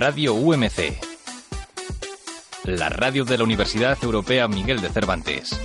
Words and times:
Radio 0.00 0.32
UMC. 0.32 0.98
La 2.64 2.88
radio 2.88 3.24
de 3.24 3.36
la 3.36 3.44
Universidad 3.44 3.98
Europea 4.02 4.48
Miguel 4.48 4.80
de 4.80 4.88
Cervantes. 4.88 5.60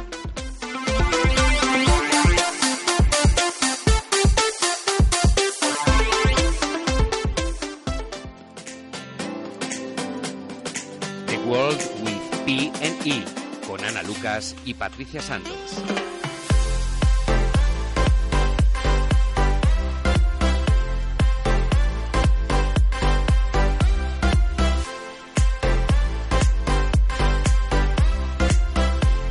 E 13.08 13.24
con 13.68 13.86
Ana 13.86 14.02
Lucas 14.02 14.56
y 14.66 14.74
Patricia 14.74 15.22
Santos. 15.22 15.54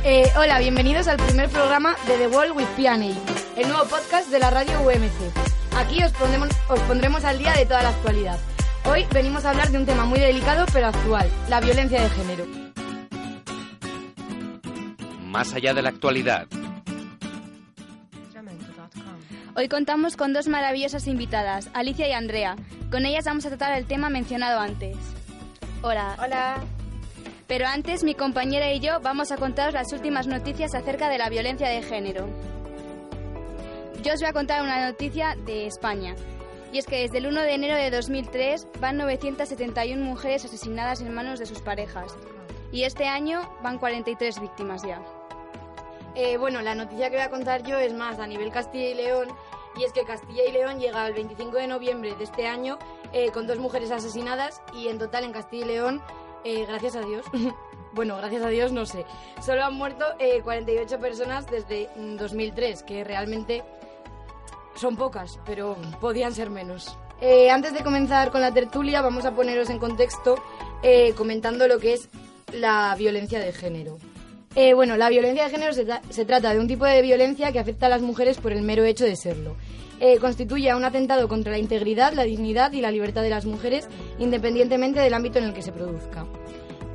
Eh, 0.05 0.31
hola, 0.37 0.59
bienvenidos 0.59 1.09
al 1.09 1.17
primer 1.17 1.49
programa 1.49 1.97
de 2.07 2.17
The 2.17 2.27
World 2.29 2.55
with 2.55 2.67
P&A, 2.77 2.95
el 2.95 3.67
nuevo 3.67 3.85
podcast 3.89 4.29
de 4.29 4.39
la 4.39 4.51
radio 4.51 4.79
UMC. 4.83 5.75
Aquí 5.75 6.01
os 6.01 6.13
pondremos 6.87 7.25
al 7.25 7.39
día 7.39 7.51
de 7.51 7.65
toda 7.65 7.83
la 7.83 7.89
actualidad. 7.89 8.39
Hoy 8.85 9.05
venimos 9.11 9.43
a 9.43 9.49
hablar 9.49 9.69
de 9.71 9.79
un 9.79 9.85
tema 9.85 10.05
muy 10.05 10.19
delicado 10.19 10.65
pero 10.71 10.87
actual, 10.87 11.29
la 11.49 11.59
violencia 11.59 12.01
de 12.01 12.09
género. 12.11 12.64
Más 15.35 15.53
allá 15.53 15.73
de 15.73 15.81
la 15.81 15.89
actualidad. 15.89 16.47
Hoy 19.53 19.67
contamos 19.67 20.15
con 20.15 20.31
dos 20.31 20.47
maravillosas 20.47 21.07
invitadas, 21.07 21.69
Alicia 21.73 22.07
y 22.07 22.13
Andrea. 22.13 22.55
Con 22.89 23.05
ellas 23.05 23.25
vamos 23.25 23.45
a 23.45 23.49
tratar 23.49 23.77
el 23.77 23.85
tema 23.85 24.09
mencionado 24.09 24.61
antes. 24.61 24.95
Hola. 25.81 26.15
Hola. 26.23 26.63
Pero 27.47 27.67
antes, 27.67 28.05
mi 28.05 28.15
compañera 28.15 28.71
y 28.71 28.79
yo 28.79 29.01
vamos 29.01 29.33
a 29.33 29.35
contaros 29.35 29.73
las 29.73 29.91
últimas 29.91 30.25
noticias 30.25 30.73
acerca 30.73 31.09
de 31.09 31.17
la 31.17 31.27
violencia 31.27 31.67
de 31.67 31.81
género. 31.81 32.29
Yo 34.03 34.13
os 34.13 34.21
voy 34.21 34.29
a 34.29 34.33
contar 34.33 34.63
una 34.63 34.89
noticia 34.89 35.35
de 35.45 35.67
España. 35.67 36.15
Y 36.71 36.77
es 36.77 36.85
que 36.85 37.01
desde 37.01 37.17
el 37.17 37.27
1 37.27 37.41
de 37.41 37.53
enero 37.53 37.75
de 37.75 37.91
2003 37.91 38.69
van 38.79 38.95
971 38.95 40.01
mujeres 40.01 40.45
asesinadas 40.45 41.01
en 41.01 41.13
manos 41.13 41.39
de 41.39 41.45
sus 41.45 41.59
parejas. 41.59 42.15
Y 42.71 42.83
este 42.83 43.09
año 43.09 43.41
van 43.61 43.79
43 43.79 44.39
víctimas 44.39 44.81
ya. 44.83 45.01
Eh, 46.15 46.37
bueno, 46.37 46.61
la 46.61 46.75
noticia 46.75 47.09
que 47.09 47.17
voy 47.17 47.25
a 47.25 47.29
contar 47.29 47.63
yo 47.63 47.77
es 47.77 47.93
más 47.93 48.19
a 48.19 48.27
nivel 48.27 48.51
Castilla 48.51 48.89
y 48.89 48.93
León, 48.93 49.27
y 49.77 49.83
es 49.83 49.91
que 49.91 50.03
Castilla 50.03 50.43
y 50.47 50.51
León 50.51 50.79
llega 50.79 51.07
el 51.07 51.13
25 51.13 51.57
de 51.57 51.67
noviembre 51.67 52.15
de 52.15 52.23
este 52.23 52.47
año 52.47 52.79
eh, 53.11 53.31
con 53.31 53.47
dos 53.47 53.59
mujeres 53.59 53.91
asesinadas 53.91 54.61
y 54.73 54.87
en 54.87 54.97
total 54.97 55.23
en 55.25 55.33
Castilla 55.33 55.65
y 55.65 55.67
León, 55.67 56.01
eh, 56.43 56.65
gracias 56.65 56.95
a 56.95 57.01
Dios, 57.01 57.25
bueno, 57.93 58.17
gracias 58.17 58.43
a 58.43 58.49
Dios 58.49 58.71
no 58.71 58.85
sé, 58.85 59.05
solo 59.41 59.65
han 59.65 59.73
muerto 59.75 60.05
eh, 60.19 60.41
48 60.41 60.99
personas 60.99 61.47
desde 61.47 61.89
mm, 61.95 62.17
2003, 62.17 62.83
que 62.83 63.03
realmente 63.03 63.63
son 64.75 64.95
pocas, 64.95 65.39
pero 65.45 65.77
podían 65.99 66.33
ser 66.33 66.49
menos. 66.49 66.97
Antes 67.49 67.73
de 67.73 67.81
comenzar 67.81 68.29
con 68.29 68.41
la 68.41 68.53
tertulia, 68.53 69.01
vamos 69.01 69.23
a 69.25 69.31
poneros 69.31 69.69
en 69.69 69.79
contexto 69.79 70.35
comentando 71.15 71.65
lo 71.65 71.79
que 71.79 71.93
es 71.93 72.09
la 72.51 72.93
violencia 72.95 73.39
de 73.39 73.53
género. 73.53 73.97
Eh, 74.55 74.73
bueno, 74.73 74.95
la 74.95 75.09
violencia 75.09 75.43
de 75.43 75.49
género 75.49 75.73
se, 75.73 75.85
tra- 75.85 76.01
se 76.09 76.23
trata 76.25 76.53
de 76.53 76.59
un 76.59 76.67
tipo 76.67 76.85
de 76.85 77.01
violencia 77.01 77.51
que 77.51 77.59
afecta 77.59 77.87
a 77.87 77.89
las 77.89 78.01
mujeres 78.01 78.37
por 78.37 78.53
el 78.53 78.61
mero 78.61 78.85
hecho 78.85 79.03
de 79.03 79.15
serlo. 79.17 79.57
Eh, 79.99 80.17
constituye 80.19 80.73
un 80.73 80.85
atentado 80.85 81.27
contra 81.27 81.51
la 81.51 81.57
integridad, 81.57 82.13
la 82.13 82.23
dignidad 82.23 82.71
y 82.71 82.81
la 82.81 82.91
libertad 82.91 83.21
de 83.21 83.29
las 83.29 83.45
mujeres, 83.45 83.87
independientemente 84.19 84.99
del 84.99 85.13
ámbito 85.13 85.39
en 85.39 85.45
el 85.45 85.53
que 85.53 85.61
se 85.61 85.71
produzca. 85.71 86.25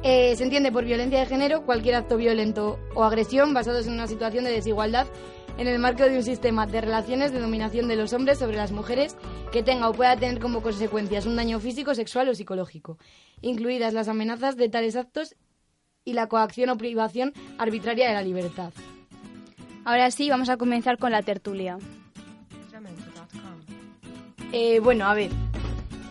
Eh, 0.03 0.35
se 0.37 0.45
entiende 0.45 0.73
por 0.73 0.87
violencia 0.87 1.21
de 1.21 1.27
género 1.27 1.67
cualquier 1.67 1.97
acto 1.97 2.17
violento 2.17 2.79
o 2.95 3.05
agresión 3.05 3.53
basados 3.53 3.87
en 3.87 3.93
una 3.93 4.07
situación 4.07 4.45
de 4.45 4.51
desigualdad 4.53 5.07
en 5.59 5.69
el 5.69 5.79
marco 5.79 6.05
de 6.05 6.17
un 6.17 6.23
sistema 6.23 6.67
de 6.67 6.81
relaciones 6.81 7.33
de 7.33 7.41
dominación 7.41 7.87
de 7.89 7.97
los 7.97 8.15
hombres 8.15 8.39
sobre 8.39 8.57
las 8.57 8.73
mujeres 8.73 9.17
que 9.53 9.63
tenga 9.63 9.91
o 9.91 9.93
pueda 9.93 10.17
tener 10.17 10.39
como 10.39 10.63
consecuencias 10.63 11.27
un 11.27 11.37
daño 11.37 11.61
físico, 11.61 11.95
sexual 11.95 12.31
o 12.31 12.35
psicológico, 12.35 12.97
incluidas 13.43 13.93
las 13.93 14.09
amenazas 14.09 14.57
de 14.57 14.71
tales 14.71 14.97
actos 14.97 15.37
y 16.11 16.13
la 16.13 16.27
coacción 16.27 16.69
o 16.71 16.77
privación 16.77 17.33
arbitraria 17.57 18.09
de 18.09 18.15
la 18.15 18.23
libertad. 18.23 18.73
Ahora 19.85 20.11
sí, 20.11 20.29
vamos 20.29 20.49
a 20.49 20.57
comenzar 20.57 20.99
con 20.99 21.13
la 21.13 21.23
tertulia. 21.23 21.79
Eh, 24.53 24.81
bueno, 24.81 25.07
a 25.07 25.15
ver, 25.15 25.31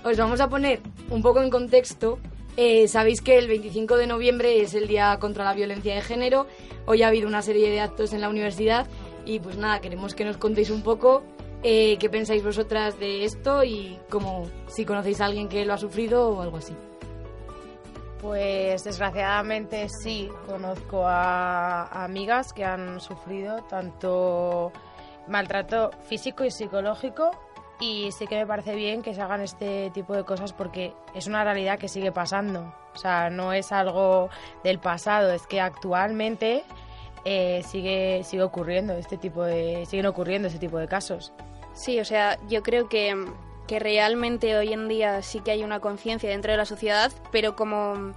os 0.04 0.18
vamos 0.18 0.40
a 0.40 0.48
poner 0.50 0.80
un 1.10 1.22
poco 1.22 1.42
en 1.42 1.50
contexto. 1.50 2.18
Eh, 2.56 2.88
Sabéis 2.88 3.22
que 3.22 3.38
el 3.38 3.48
25 3.48 3.98
de 3.98 4.08
noviembre 4.08 4.62
es 4.62 4.74
el 4.74 4.88
Día 4.88 5.18
contra 5.20 5.44
la 5.44 5.54
Violencia 5.54 5.94
de 5.94 6.02
Género. 6.02 6.48
Hoy 6.86 7.04
ha 7.04 7.10
habido 7.10 7.28
una 7.28 7.42
serie 7.42 7.70
de 7.70 7.82
actos 7.82 8.14
en 8.14 8.22
la 8.22 8.30
universidad 8.30 8.88
y 9.26 9.40
pues 9.40 9.58
nada, 9.58 9.82
queremos 9.82 10.16
que 10.16 10.24
nos 10.24 10.38
contéis 10.38 10.70
un 10.70 10.82
poco 10.82 11.24
eh, 11.62 11.98
qué 12.00 12.10
pensáis 12.10 12.44
vosotras 12.44 12.98
de 13.00 13.26
esto 13.26 13.66
y 13.66 13.98
como 14.10 14.50
si 14.68 14.86
conocéis 14.86 15.20
a 15.20 15.26
alguien 15.26 15.50
que 15.50 15.66
lo 15.66 15.74
ha 15.74 15.78
sufrido 15.78 16.30
o 16.30 16.42
algo 16.42 16.58
así. 16.58 16.74
Pues 18.22 18.84
desgraciadamente 18.84 19.88
sí, 19.88 20.30
conozco 20.46 21.06
a, 21.06 22.04
amigas 22.04 22.52
que 22.52 22.66
han 22.66 23.00
sufrido 23.00 23.64
tanto 23.64 24.74
maltrato 25.28 25.92
físico 26.08 26.44
y 26.44 26.52
psicológico 26.52 27.32
y 27.80 28.12
sí 28.12 28.28
que 28.28 28.36
me 28.36 28.46
parece 28.46 28.76
bien 28.76 29.02
que 29.02 29.14
se 29.14 29.22
hagan 29.22 29.42
este 29.42 29.90
tipo 29.92 30.14
de 30.14 30.26
cosas 30.26 30.52
porque 30.52 30.94
es 31.16 31.28
una 31.28 31.46
realidad 31.46 31.80
que 31.80 31.88
sigue 31.88 32.12
pasando. 32.12 32.74
O 32.94 32.98
sea, 32.98 33.30
no 33.30 33.54
es 33.54 33.72
algo 33.72 34.30
del 34.64 34.80
pasado, 34.80 35.32
es 35.32 35.48
que 35.48 35.62
actualmente 35.62 36.64
eh, 37.24 37.64
sigue, 37.64 38.24
sigue 38.26 38.44
ocurriendo 38.44 38.94
este 38.94 39.18
tipo 39.18 39.44
de, 39.44 39.86
siguen 39.86 40.08
ocurriendo 40.08 40.50
este 40.50 40.60
tipo 40.60 40.78
de 40.78 40.90
casos. 40.90 41.32
Sí, 41.74 42.00
o 42.00 42.06
sea, 42.06 42.38
yo 42.50 42.64
creo 42.64 42.90
que, 42.90 43.16
que 43.70 43.78
realmente 43.78 44.58
hoy 44.58 44.74
en 44.74 44.88
día 44.88 45.22
sí 45.22 45.42
que 45.42 45.52
hay 45.52 45.64
una 45.64 45.80
conciencia 45.80 46.28
dentro 46.28 46.52
de 46.52 46.58
la 46.58 46.66
sociedad, 46.66 47.12
pero 47.32 47.56
como, 47.56 48.16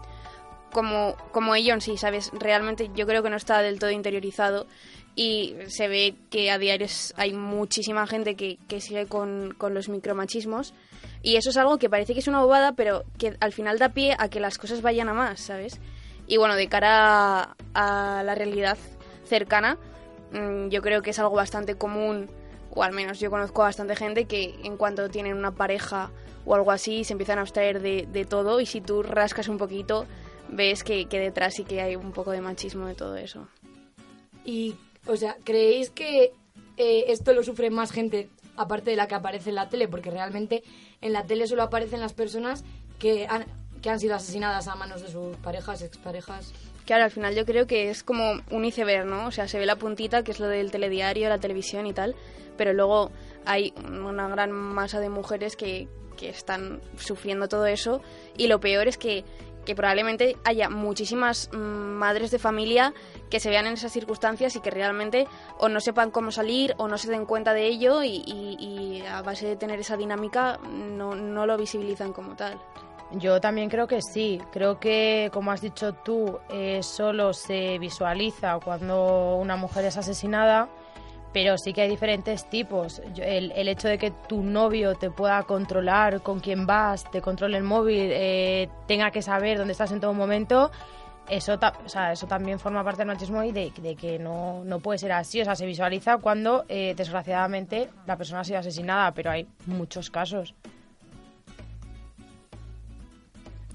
como, 0.73 1.15
como 1.31 1.55
ello 1.55 1.75
en 1.75 1.83
sí, 1.83 1.99
¿sabes? 1.99 2.31
Realmente 2.33 2.91
yo 2.95 3.07
creo 3.07 3.23
que 3.23 3.29
no 3.29 3.37
está 3.37 3.61
del 3.61 3.79
todo 3.79 3.91
interiorizado 3.91 4.67
y 5.15 5.55
se 5.67 5.89
ve 5.89 6.15
que 6.31 6.51
a 6.51 6.57
diario 6.57 6.87
hay 7.17 7.35
muchísima 7.35 8.07
gente 8.07 8.35
que, 8.35 8.57
que 8.67 8.81
sigue 8.81 9.05
con, 9.05 9.53
con 9.59 9.75
los 9.75 9.91
micromachismos 9.91 10.73
y 11.23 11.37
eso 11.37 11.51
es 11.51 11.59
algo 11.59 11.77
que 11.77 11.91
parece 11.91 12.15
que 12.15 12.21
es 12.21 12.29
una 12.29 12.41
bobada, 12.41 12.73
pero 12.73 13.05
que 13.19 13.37
al 13.39 13.53
final 13.53 13.79
da 13.79 13.91
pie 13.91 14.17
a 14.19 14.31
que 14.31 14.41
las 14.41 14.57
cosas 14.57 14.81
vayan 14.81 15.11
a 15.11 15.13
más, 15.13 15.39
¿sabes? 15.39 15.81
Y 16.27 16.39
bueno, 16.39 16.55
de 16.55 16.67
cara 16.71 17.43
a, 17.75 18.19
a 18.19 18.23
la 18.23 18.35
realidad 18.35 18.79
cercana, 19.27 19.77
mm, 20.33 20.69
yo 20.69 20.81
creo 20.81 21.03
que 21.03 21.11
es 21.11 21.19
algo 21.19 21.37
bastante 21.37 21.75
común, 21.75 22.31
o 22.75 22.83
al 22.83 22.93
menos 22.93 23.21
yo 23.21 23.31
conozco 23.31 23.63
a 23.63 23.67
bastante 23.67 23.97
gente 23.97 24.25
que 24.25 24.55
en 24.65 24.77
cuanto 24.77 25.09
tienen 25.09 25.37
una 25.37 25.53
pareja 25.53 26.11
o 26.45 26.55
algo 26.55 26.71
así, 26.71 27.05
se 27.05 27.13
empiezan 27.13 27.39
a 27.39 27.43
abstraer 27.43 27.81
de, 27.81 28.09
de 28.11 28.25
todo 28.25 28.61
y 28.61 28.67
si 28.67 28.81
tú 28.81 29.03
rascas 29.03 29.49
un 29.49 29.59
poquito, 29.59 30.07
ves 30.49 30.83
que, 30.83 31.07
que 31.07 31.21
detrás 31.21 31.55
sí 31.55 31.65
que 31.65 31.81
hay 31.81 31.97
un 31.97 32.13
poco 32.13 32.31
de 32.31 32.41
machismo 32.41 32.87
de 32.87 32.95
todo 32.95 33.17
eso. 33.17 33.49
Y, 34.45 34.75
o 35.07 35.17
sea, 35.17 35.37
¿creéis 35.45 35.91
que 35.91 36.33
eh, 36.77 37.05
esto 37.09 37.33
lo 37.33 37.43
sufre 37.43 37.71
más 37.71 37.93
gente 37.93 38.29
aparte 38.57 38.91
de 38.91 38.97
la 38.97 39.07
que 39.07 39.15
aparece 39.15 39.51
en 39.51 39.57
la 39.57 39.69
tele? 39.69 39.87
Porque 39.87 40.11
realmente 40.11 40.63
en 41.01 41.13
la 41.13 41.25
tele 41.25 41.47
solo 41.47 41.63
aparecen 41.63 42.01
las 42.01 42.13
personas 42.13 42.65
que 42.99 43.27
han, 43.29 43.47
que 43.83 43.91
han 43.91 43.99
sido 44.01 44.15
asesinadas 44.15 44.69
a 44.69 44.75
manos 44.77 45.03
de 45.03 45.09
sus 45.11 45.37
parejas, 45.39 45.83
exparejas. 45.83 46.53
Claro, 46.87 47.05
al 47.05 47.11
final 47.11 47.35
yo 47.35 47.45
creo 47.45 47.67
que 47.67 47.91
es 47.91 48.03
como 48.03 48.41
un 48.51 48.65
iceberg, 48.65 49.07
¿no? 49.07 49.27
O 49.27 49.31
sea, 49.31 49.49
se 49.49 49.59
ve 49.59 49.67
la 49.67 49.77
puntita, 49.77 50.23
que 50.23 50.31
es 50.33 50.41
lo 50.41 50.47
del 50.49 50.71
telediario, 50.71 51.29
la 51.29 51.39
televisión 51.39 51.87
y 51.87 51.93
tal, 51.93 52.15
pero 52.57 52.73
luego 52.73 53.11
hay 53.45 53.73
una 53.85 54.29
gran 54.29 54.53
masa 54.53 55.01
de 55.01 55.09
mujeres 55.09 55.57
que, 55.57 55.89
que 56.17 56.29
están 56.29 56.81
sufriendo 56.97 57.49
todo 57.49 57.67
eso 57.67 58.01
y 58.37 58.47
lo 58.49 58.61
peor 58.61 58.89
es 58.89 58.99
que, 58.99 59.25
que 59.65 59.75
probablemente 59.77 60.37
haya 60.45 60.69
muchísimas 60.69 61.49
mm, 61.53 61.57
madres 61.57 62.31
de 62.33 62.39
familia 62.39 62.93
que 63.31 63.41
se 63.41 63.49
vean 63.51 63.67
en 63.67 63.75
esas 63.75 63.93
circunstancias 63.93 64.55
y 64.57 64.61
que 64.61 64.71
realmente 64.71 65.27
o 65.59 65.69
no 65.69 65.81
sepan 65.81 66.11
cómo 66.11 66.31
salir 66.33 66.75
o 66.79 66.89
no 66.89 66.99
se 66.99 67.11
den 67.11 67.27
cuenta 67.27 67.55
de 67.55 67.67
ello 67.67 68.03
y, 68.03 68.23
y- 68.27 68.57
y 68.61 69.07
a 69.07 69.23
base 69.23 69.47
de 69.47 69.57
tener 69.57 69.79
esa 69.81 69.97
dinámica 69.97 70.59
no, 70.69 71.15
no 71.15 71.47
lo 71.47 71.57
visibilizan 71.57 72.13
como 72.13 72.35
tal. 72.37 72.61
Yo 73.19 73.41
también 73.41 73.69
creo 73.69 73.87
que 73.87 74.01
sí. 74.01 74.41
Creo 74.53 74.81
que, 74.81 75.31
como 75.33 75.51
has 75.51 75.61
dicho 75.61 75.93
tú, 75.93 76.39
eh, 76.51 76.83
solo 76.83 77.33
se 77.33 77.79
visualiza 77.79 78.59
cuando 78.59 79.37
una 79.37 79.57
mujer 79.57 79.85
es 79.85 79.97
asesinada, 79.97 80.69
pero 81.33 81.57
sí 81.59 81.73
que 81.73 81.83
hay 81.83 81.89
diferentes 81.89 82.49
tipos. 82.49 83.03
El, 83.17 83.69
hecho 83.69 83.89
de 83.89 83.99
que 83.99 84.11
tu 84.11 84.43
novio 84.43 84.95
te 84.95 85.11
pueda 85.11 85.43
controlar 85.43 86.23
con 86.23 86.41
quién 86.41 86.67
vas, 86.67 87.11
te 87.11 87.21
controle 87.21 87.57
el 87.59 87.65
móvil, 87.65 88.11
eh, 88.13 88.69
tenga 88.87 89.11
que 89.11 89.23
saber 89.23 89.59
dónde 89.59 89.73
estás 89.73 89.93
en 89.93 90.01
todo 90.01 90.15
momento, 90.15 90.71
eso, 91.29 91.55
o 91.85 91.89
sea, 91.89 92.13
eso 92.13 92.27
también 92.27 92.59
forma 92.59 92.83
parte 92.83 92.99
del 92.99 93.09
machismo 93.09 93.43
y 93.45 93.53
de, 93.53 93.73
de 93.81 93.95
que 93.95 94.19
no, 94.19 94.65
no 94.65 94.81
puede 94.81 94.99
ser 94.99 95.13
así. 95.13 95.41
O 95.41 95.45
sea, 95.45 95.55
se 95.55 95.67
visualiza 95.67 96.19
cuando, 96.19 96.65
eh, 96.69 96.95
desgraciadamente, 96.97 97.89
la 98.07 98.17
persona 98.17 98.41
ha 98.41 98.45
sido 98.45 98.59
asesinada, 98.59 99.13
pero 99.13 99.31
hay 99.31 99.47
muchos 99.67 100.11
casos. 100.11 100.55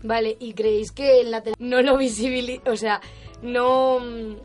Vale, 0.03 0.37
¿y 0.39 0.53
creéis 0.53 0.91
que 0.91 1.21
en 1.21 1.31
la 1.31 1.41
tele 1.41 1.55
no 1.59 1.81
lo 1.81 1.97
visibiliza, 1.97 2.69
o 2.71 2.75
sea, 2.75 3.01
no... 3.41 3.99
mm, 3.99 4.35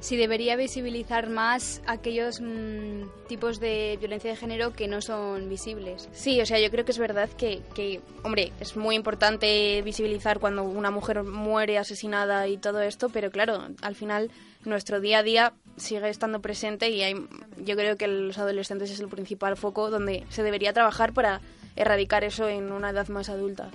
Si 0.00 0.16
debería 0.16 0.56
visibilizar 0.56 1.28
más 1.28 1.82
aquellos 1.86 2.40
mm, 2.40 3.02
tipos 3.28 3.60
de 3.60 3.98
violencia 4.00 4.30
de 4.30 4.36
género 4.36 4.72
que 4.72 4.88
no 4.88 5.02
son 5.02 5.50
visibles. 5.50 6.08
Sí, 6.12 6.40
o 6.40 6.46
sea, 6.46 6.58
yo 6.58 6.70
creo 6.70 6.86
que 6.86 6.92
es 6.92 6.98
verdad 6.98 7.28
que, 7.28 7.60
que, 7.74 8.00
hombre, 8.22 8.52
es 8.60 8.78
muy 8.78 8.94
importante 8.96 9.82
visibilizar 9.82 10.38
cuando 10.38 10.62
una 10.62 10.90
mujer 10.90 11.22
muere 11.22 11.76
asesinada 11.76 12.48
y 12.48 12.56
todo 12.56 12.80
esto, 12.80 13.10
pero 13.10 13.30
claro, 13.30 13.68
al 13.82 13.94
final 13.94 14.30
nuestro 14.64 15.00
día 15.02 15.18
a 15.18 15.22
día 15.22 15.52
sigue 15.76 16.08
estando 16.08 16.40
presente 16.40 16.88
y 16.88 17.02
hay, 17.02 17.14
yo 17.58 17.76
creo 17.76 17.96
que 17.98 18.06
los 18.08 18.38
adolescentes 18.38 18.90
es 18.90 19.00
el 19.00 19.08
principal 19.08 19.58
foco 19.58 19.90
donde 19.90 20.24
se 20.30 20.42
debería 20.42 20.72
trabajar 20.72 21.12
para 21.12 21.42
erradicar 21.76 22.24
eso 22.24 22.48
en 22.48 22.72
una 22.72 22.88
edad 22.90 23.08
más 23.08 23.28
adulta. 23.28 23.70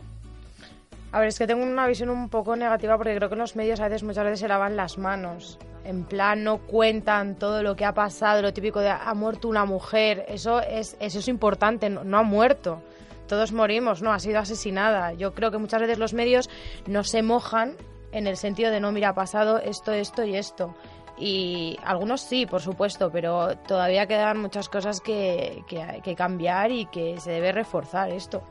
A 1.16 1.20
ver, 1.20 1.30
es 1.30 1.40
que 1.40 1.48
tengo 1.48 1.64
una 1.64 1.88
visión 1.88 2.10
un 2.10 2.28
poco 2.28 2.58
negativa 2.58 2.98
porque 2.98 3.16
creo 3.16 3.30
que 3.30 3.36
en 3.36 3.40
los 3.40 3.56
medios 3.56 3.80
a 3.80 3.86
veces 3.88 4.04
muchas 4.04 4.26
veces 4.26 4.42
se 4.42 4.50
lavan 4.50 4.76
las 4.76 4.98
manos. 4.98 5.58
En 5.86 6.04
plan, 6.04 6.44
no 6.44 6.58
cuentan 6.58 7.36
todo 7.36 7.64
lo 7.64 7.78
que 7.78 7.86
ha 7.86 7.94
pasado, 7.94 8.42
lo 8.42 8.52
típico 8.52 8.82
de 8.82 8.90
ha 8.90 9.14
muerto 9.14 9.48
una 9.48 9.64
mujer. 9.64 10.26
Eso 10.28 10.60
es, 10.60 10.98
eso 11.00 11.20
es 11.20 11.30
importante, 11.30 11.90
no, 11.90 12.18
ha 12.18 12.24
muerto. 12.24 12.82
Todos 13.30 13.54
morimos, 13.54 14.02
no, 14.02 14.12
ha 14.12 14.20
sido 14.20 14.40
asesinada. 14.40 15.14
Yo 15.14 15.34
creo 15.34 15.52
que 15.52 15.58
muchas 15.58 15.80
veces 15.80 16.00
los 16.00 16.14
medios 16.14 16.50
no 16.86 17.06
se 17.06 17.24
mojan 17.24 17.78
en 18.12 18.28
el 18.28 18.36
sentido 18.36 18.70
de 18.70 18.82
no, 18.82 18.92
mira, 18.92 19.08
ha 19.08 19.16
pasado 19.16 19.60
esto, 19.60 19.94
esto 19.94 20.26
y 20.26 20.36
esto. 20.36 20.76
Y 21.18 21.78
algunos 21.86 22.20
sí, 22.20 22.46
por 22.46 22.60
supuesto, 22.60 23.10
pero 23.10 23.58
todavía 23.60 24.06
quedan 24.06 24.38
muchas 24.38 24.68
cosas 24.68 25.00
que, 25.00 25.64
que 25.66 26.16
cambiar 26.16 26.72
y 26.72 26.88
que 26.88 27.22
se 27.22 27.32
debe 27.32 27.54
reforzar 27.54 28.12
esto. 28.12 28.44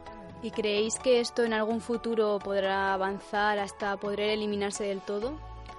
¿Y 0.44 0.50
creéis 0.50 0.99
que 0.99 1.20
esto 1.20 1.43
en 1.43 1.55
algún 1.55 1.81
futuro 1.81 2.38
podrá 2.38 2.93
avanzar 2.93 3.58
hasta 3.58 3.96
poder 3.96 4.20
eliminarse 4.20 4.85
del 4.85 5.00
todo? 5.00 5.32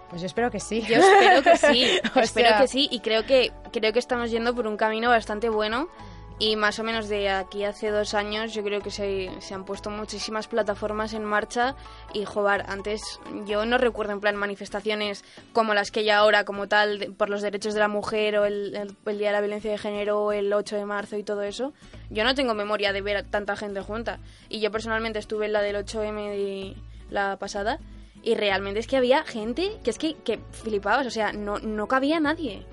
Pues 0.09 0.21
yo 0.21 0.25
espero 0.27 0.49
que 0.49 0.59
sí. 0.59 0.81
Yo 0.81 0.95
espero 0.97 1.43
que 1.43 1.57
sí, 1.57 1.83
espero 2.21 2.49
sea- 2.49 2.57
que 2.61 2.67
sí 2.67 2.87
y 2.91 2.99
creo 2.99 3.25
que 3.27 3.51
creo 3.71 3.93
que 3.93 3.99
estamos 3.99 4.31
yendo 4.31 4.55
por 4.55 4.65
un 4.65 4.75
camino 4.75 5.09
bastante 5.09 5.49
bueno 5.49 5.87
y 6.37 6.57
más 6.57 6.79
o 6.79 6.83
menos 6.83 7.07
de 7.07 7.29
aquí 7.29 7.63
hace 7.63 7.89
dos 7.91 8.13
años 8.13 8.53
yo 8.53 8.61
creo 8.63 8.81
que 8.81 8.91
se, 8.91 9.29
se 9.39 9.53
han 9.53 9.63
puesto 9.63 9.89
muchísimas 9.89 10.47
plataformas 10.47 11.13
en 11.13 11.23
marcha 11.23 11.75
y 12.13 12.25
joder, 12.25 12.65
antes 12.67 13.21
yo 13.45 13.65
no 13.65 13.77
recuerdo 13.77 14.11
en 14.11 14.19
plan 14.19 14.35
manifestaciones 14.35 15.23
como 15.53 15.73
las 15.73 15.91
que 15.91 16.01
hay 16.01 16.09
ahora 16.09 16.43
como 16.43 16.67
tal 16.67 17.13
por 17.17 17.29
los 17.29 17.41
derechos 17.41 17.73
de 17.73 17.79
la 17.79 17.87
mujer 17.87 18.37
o 18.37 18.45
el, 18.45 18.75
el- 18.75 18.95
el 19.05 19.17
Día 19.17 19.27
de 19.29 19.33
la 19.33 19.39
Violencia 19.41 19.71
de 19.71 19.77
Género 19.77 20.31
el 20.33 20.51
8 20.51 20.75
de 20.75 20.85
marzo 20.85 21.17
y 21.17 21.23
todo 21.23 21.41
eso. 21.41 21.71
Yo 22.09 22.23
no 22.25 22.35
tengo 22.35 22.53
memoria 22.53 22.91
de 22.91 23.01
ver 23.01 23.15
a 23.17 23.23
tanta 23.23 23.55
gente 23.55 23.79
junta 23.81 24.19
y 24.49 24.59
yo 24.59 24.71
personalmente 24.71 25.19
estuve 25.19 25.45
en 25.45 25.53
la 25.53 25.61
del 25.61 25.77
8M 25.77 26.29
de 26.31 26.75
la 27.09 27.37
pasada 27.37 27.79
y 28.23 28.35
realmente 28.35 28.79
es 28.81 28.87
que 28.87 28.97
había 28.97 29.23
gente 29.23 29.71
que 29.85 29.89
es 29.91 29.97
que, 29.97 30.15
que 30.15 30.39
flipabas, 30.51 31.07
o 31.07 31.11
sea, 31.11 31.31
no, 31.31 31.59
no 31.59 31.87
cabía 31.87 32.19
nadie. 32.19 32.65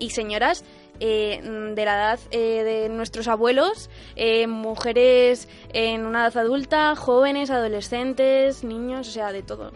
Y 0.00 0.10
señoras 0.10 0.64
eh, 1.00 1.40
de 1.42 1.84
la 1.84 1.94
edad 1.94 2.20
eh, 2.30 2.62
de 2.64 2.88
nuestros 2.88 3.28
abuelos, 3.28 3.90
eh, 4.16 4.46
mujeres 4.46 5.48
en 5.72 6.06
una 6.06 6.26
edad 6.26 6.38
adulta, 6.38 6.94
jóvenes, 6.96 7.50
adolescentes, 7.50 8.64
niños, 8.64 9.08
o 9.08 9.10
sea, 9.10 9.32
de 9.32 9.42
todo. 9.42 9.72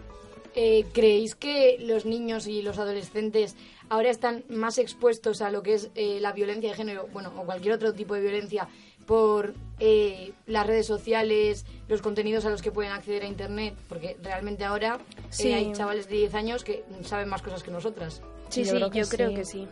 Eh, 0.54 0.84
¿Creéis 0.92 1.34
que 1.34 1.78
los 1.80 2.04
niños 2.04 2.46
y 2.46 2.60
los 2.60 2.78
adolescentes 2.78 3.56
ahora 3.88 4.10
están 4.10 4.44
más 4.48 4.78
expuestos 4.78 5.40
a 5.40 5.50
lo 5.50 5.62
que 5.62 5.74
es 5.74 5.90
eh, 5.94 6.18
la 6.20 6.32
violencia 6.32 6.70
de 6.70 6.76
género, 6.76 7.08
bueno, 7.12 7.32
o 7.36 7.44
cualquier 7.44 7.74
otro 7.74 7.92
tipo 7.94 8.14
de 8.14 8.20
violencia, 8.20 8.68
por 9.06 9.54
eh, 9.80 10.32
las 10.46 10.66
redes 10.66 10.86
sociales, 10.86 11.64
los 11.88 12.02
contenidos 12.02 12.44
a 12.44 12.50
los 12.50 12.62
que 12.62 12.70
pueden 12.70 12.92
acceder 12.92 13.22
a 13.22 13.26
Internet? 13.26 13.74
Porque 13.88 14.16
realmente 14.22 14.64
ahora 14.64 14.98
eh, 15.38 15.54
hay 15.54 15.72
chavales 15.72 16.08
de 16.08 16.16
10 16.16 16.34
años 16.34 16.64
que 16.64 16.84
saben 17.02 17.28
más 17.28 17.42
cosas 17.42 17.62
que 17.62 17.70
nosotras. 17.70 18.22
Sí, 18.48 18.64
Yo 18.64 18.72
sí, 18.72 18.90
que 18.90 18.98
yo 19.00 19.08
creo 19.08 19.34
que 19.34 19.44
sí. 19.44 19.66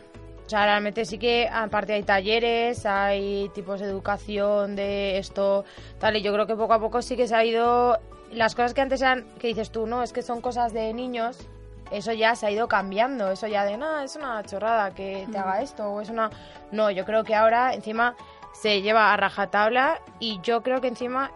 O 0.51 0.57
sea, 0.59 0.65
realmente 0.65 1.05
sí 1.05 1.17
que 1.17 1.49
aparte 1.49 1.93
hay 1.93 2.03
talleres, 2.03 2.85
hay 2.85 3.49
tipos 3.51 3.79
de 3.79 3.87
educación 3.87 4.75
de 4.75 5.17
esto, 5.17 5.65
tal, 6.01 6.17
y 6.17 6.23
yo 6.23 6.33
creo 6.33 6.49
que 6.49 6.57
poco 6.57 6.73
a 6.73 6.81
poco 6.81 7.03
sí 7.03 7.17
que 7.17 7.29
se 7.29 7.37
ha 7.37 7.45
ido... 7.45 8.01
Las 8.33 8.57
cosas 8.57 8.75
que 8.75 8.81
antes 8.81 9.01
eran, 9.01 9.25
que 9.39 9.47
dices 9.47 9.71
tú, 9.71 9.87
no, 9.87 10.03
es 10.03 10.13
que 10.13 10.23
son 10.23 10.41
cosas 10.41 10.73
de 10.73 10.93
niños, 10.93 11.39
eso 11.93 12.13
ya 12.13 12.35
se 12.35 12.49
ha 12.49 12.51
ido 12.51 12.67
cambiando, 12.67 13.31
eso 13.31 13.47
ya 13.47 13.65
de, 13.65 13.77
no, 13.77 14.01
es 14.01 14.17
una 14.17 14.43
chorrada 14.43 14.93
que 14.93 15.29
te 15.31 15.39
haga 15.39 15.63
esto, 15.63 15.89
o 15.89 16.01
es 16.01 16.11
una... 16.11 16.31
No, 16.73 16.91
yo 16.91 17.05
creo 17.05 17.23
que 17.23 17.37
ahora 17.37 17.73
encima 17.73 18.17
se 18.53 18.83
lleva 18.83 19.13
a 19.13 19.17
rajatabla 19.17 20.01
y 20.19 20.41
yo 20.43 20.65
creo 20.65 20.81
que 20.81 20.89
encima 20.89 21.31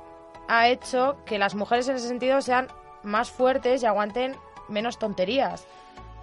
ha 0.48 0.66
hecho 0.66 1.18
que 1.24 1.38
las 1.38 1.54
mujeres 1.54 1.88
en 1.88 1.94
ese 1.94 2.08
sentido 2.08 2.40
sean 2.40 2.66
más 3.04 3.30
fuertes 3.30 3.80
y 3.84 3.86
aguanten 3.86 4.34
menos 4.68 4.98
tonterías. 4.98 5.68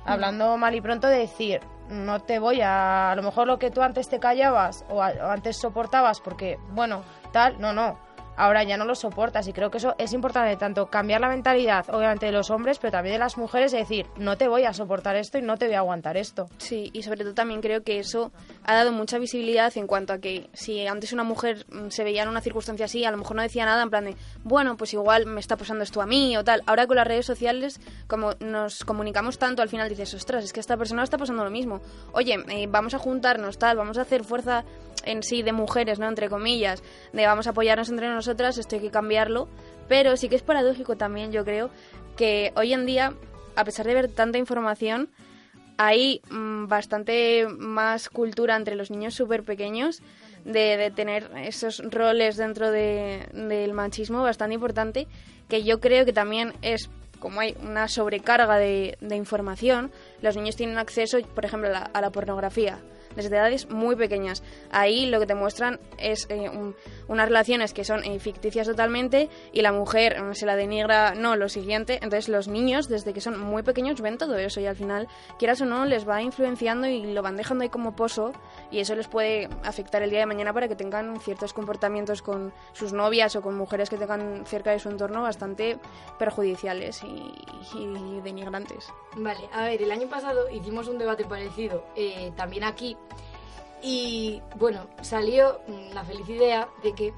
Hablando 0.04 0.58
mal 0.58 0.76
y 0.76 0.82
pronto 0.82 1.08
de 1.08 1.20
decir, 1.20 1.62
no 1.92 2.20
te 2.22 2.40
voy 2.40 2.62
a... 2.62 3.12
A 3.12 3.16
lo 3.16 3.22
mejor 3.22 3.48
lo 3.48 3.60
que 3.60 3.72
tú 3.72 3.82
antes 3.82 4.10
te 4.10 4.20
callabas 4.20 4.86
o, 4.90 4.96
o 4.96 5.02
antes 5.02 5.58
soportabas 5.58 6.20
porque, 6.22 6.58
bueno, 6.72 7.04
tal, 7.32 7.60
no, 7.60 7.74
no. 7.74 7.98
Ahora 8.42 8.64
ya 8.64 8.76
no 8.76 8.86
lo 8.86 8.96
soportas 8.96 9.48
y 9.48 9.54
creo 9.54 9.70
que 9.70 9.78
eso 9.78 9.94
es 10.00 10.14
importante, 10.14 10.58
tanto 10.58 10.88
cambiar 10.88 11.22
la 11.22 11.30
mentalidad, 11.30 11.86
obviamente, 11.94 12.26
de 12.26 12.32
los 12.32 12.50
hombres, 12.50 12.80
pero 12.80 12.90
también 12.90 13.14
de 13.14 13.20
las 13.20 13.38
mujeres, 13.38 13.72
de 13.72 13.78
decir, 13.78 14.08
no 14.18 14.36
te 14.36 14.48
voy 14.48 14.64
a 14.64 14.74
soportar 14.74 15.16
esto 15.16 15.38
y 15.38 15.44
no 15.44 15.58
te 15.58 15.68
voy 15.68 15.76
a 15.76 15.78
aguantar 15.78 16.18
esto. 16.18 16.48
Sí, 16.58 16.90
y 16.92 17.04
sobre 17.04 17.24
todo 17.24 17.36
también 17.36 17.62
creo 17.62 17.84
que 17.84 18.00
eso 18.00 18.32
ha 18.64 18.74
dado 18.74 18.92
mucha 18.94 19.20
visibilidad 19.20 19.72
en 19.78 19.86
cuanto 19.86 20.14
a 20.14 20.18
que 20.18 20.50
si 20.54 20.88
antes 20.88 21.14
una 21.14 21.24
mujer 21.24 21.68
mm, 21.70 21.90
se 21.90 22.04
veía 22.04 22.24
en 22.24 22.30
una 22.30 22.42
circunstancia 22.42 22.88
así, 22.88 23.06
a 23.06 23.12
lo 23.12 23.18
mejor 23.18 23.36
no 23.36 23.44
decía 23.44 23.64
nada 23.64 23.84
en 23.84 23.92
plan 23.92 24.06
de, 24.06 24.16
bueno, 24.44 24.76
pues 24.76 24.92
igual 24.96 25.28
me 25.28 25.40
está 25.40 25.56
pasando 25.56 25.84
esto 25.84 26.02
a 26.02 26.08
mí 26.08 26.36
o 26.36 26.44
tal. 26.44 26.64
Ahora 26.66 26.88
con 26.88 26.96
las 26.96 27.06
redes 27.06 27.28
sociales, 27.28 27.80
como 28.08 28.32
nos 28.40 28.84
comunicamos 28.86 29.38
tanto, 29.38 29.62
al 29.62 29.70
final 29.70 29.88
dices, 29.88 30.16
ostras, 30.16 30.44
es 30.46 30.52
que 30.52 30.62
esta 30.62 30.78
persona 30.78 31.04
está 31.04 31.20
pasando 31.20 31.44
lo 31.44 31.52
mismo. 31.52 31.80
Oye, 32.12 32.44
eh, 32.50 32.66
vamos 32.68 32.96
a 32.96 32.98
juntarnos, 32.98 33.60
tal, 33.60 33.78
vamos 33.78 34.00
a 34.00 34.02
hacer 34.02 34.24
fuerza 34.24 34.66
en 35.06 35.24
sí 35.24 35.42
de 35.42 35.52
mujeres, 35.54 36.00
¿no? 36.00 36.08
Entre 36.08 36.30
comillas, 36.30 36.84
de 37.14 37.26
vamos 37.26 37.48
a 37.48 37.52
apoyarnos 37.52 37.90
entre 37.90 38.08
nosotras, 38.32 38.58
esto 38.58 38.76
hay 38.76 38.82
que 38.82 38.92
cambiarlo. 38.92 39.48
Pero 39.88 40.16
sí 40.16 40.30
que 40.30 40.36
es 40.38 40.42
paradójico 40.42 40.96
también, 40.96 41.32
yo 41.32 41.44
creo, 41.44 41.70
que 42.16 42.54
hoy 42.56 42.72
en 42.74 42.86
día, 42.86 43.14
a 43.56 43.64
pesar 43.66 43.86
de 43.86 43.94
ver 43.94 44.08
tanta 44.08 44.38
información, 44.38 45.10
hay 45.78 46.22
mm, 46.30 46.68
bastante 46.68 47.46
más 47.58 48.08
cultura 48.10 48.56
entre 48.56 48.76
los 48.76 48.90
niños 48.90 49.16
súper 49.16 49.44
pequeños 49.44 50.02
de, 50.46 50.92
tener 50.96 51.30
esos 51.44 51.80
roles 51.90 52.38
dentro 52.38 52.72
de- 52.72 53.28
del 53.34 53.74
machismo 53.74 54.24
bastante 54.24 54.54
importante 54.56 55.08
que 55.50 55.64
yo 55.64 55.80
creo 55.80 56.06
que 56.06 56.14
también 56.14 56.54
es 56.62 56.90
como 57.20 57.42
hay 57.42 57.56
una 57.62 57.88
sobrecarga 57.88 58.58
de, 58.58 58.98
de 59.02 59.16
información, 59.16 59.92
los 60.22 60.36
niños 60.36 60.56
tienen 60.56 60.78
acceso, 60.80 61.20
por 61.36 61.46
ejemplo, 61.46 61.70
a 61.70 61.72
la, 61.72 61.80
a 61.80 62.02
la 62.02 62.10
pornografía 62.10 62.80
desde 63.16 63.36
edades 63.36 63.70
muy 63.70 63.96
pequeñas. 63.96 64.44
Ahí 64.72 65.06
lo 65.08 65.20
que 65.20 65.26
te 65.26 65.36
muestran 65.36 65.80
es 65.98 66.28
eh, 66.30 66.50
un- 66.50 66.76
unas 67.08 67.28
relaciones 67.28 67.74
que 67.74 67.84
son 67.84 68.04
eh, 68.04 68.20
ficticias 68.20 68.68
totalmente 68.68 69.30
y 69.52 69.62
la 69.62 69.72
mujer 69.72 70.14
eh, 70.14 70.36
se 70.36 70.46
la 70.46 70.56
denigra, 70.56 71.14
no, 71.16 71.36
lo 71.36 71.50
siguiente. 71.50 71.96
Entonces 71.96 72.30
los 72.30 72.48
niños, 72.48 72.88
desde 72.88 73.14
que 73.14 73.22
son 73.22 73.40
muy 73.40 73.64
pequeños, 73.64 74.02
ven 74.02 74.18
todo 74.18 74.38
eso 74.38 74.60
y 74.62 74.66
al 74.68 74.76
final, 74.76 75.08
quieras 75.40 75.62
o 75.62 75.66
no, 75.66 75.86
les 75.86 76.08
va 76.08 76.22
influenciando 76.22 76.88
y 76.88 77.12
lo 77.14 77.22
van 77.22 77.38
dejando 77.38 77.64
ahí 77.64 77.70
como 77.70 77.96
pozo 77.96 78.32
y 78.72 78.80
eso 78.80 78.96
les 78.96 79.08
puede 79.08 79.50
afectar 79.64 80.02
el 80.04 80.10
día 80.10 80.20
de 80.20 80.26
mañana 80.26 80.54
para 80.54 80.68
que 80.68 80.76
tengan 80.76 81.20
ciertos 81.20 81.54
comportamientos 81.54 82.22
con 82.22 82.54
sus 82.74 82.94
novias 82.94 83.36
o 83.36 83.42
con 83.42 83.56
mujeres 83.56 83.90
que 83.90 83.98
tengan 83.98 84.46
cerca 84.46 84.72
de 84.72 84.80
su 84.80 84.90
entorno 84.90 85.22
bastante 85.22 85.78
perjudiciales 86.20 87.02
y, 87.04 87.34
y 87.78 88.22
denigrantes. 88.24 88.88
Vale, 89.16 89.50
a 89.52 89.64
ver, 89.64 89.82
el 89.82 89.92
año 89.92 90.08
pasado 90.08 90.50
hicimos 90.50 90.88
un 90.88 90.98
debate 90.98 91.26
parecido 91.26 91.84
eh, 91.96 92.32
también 92.38 92.64
aquí 92.64 92.96
y 93.82 94.42
bueno, 94.56 94.88
salió 95.02 95.62
mm, 95.68 95.94
la 95.94 96.04
feliz 96.04 96.30
idea 96.30 96.68
de 96.84 96.94
que 96.94 97.14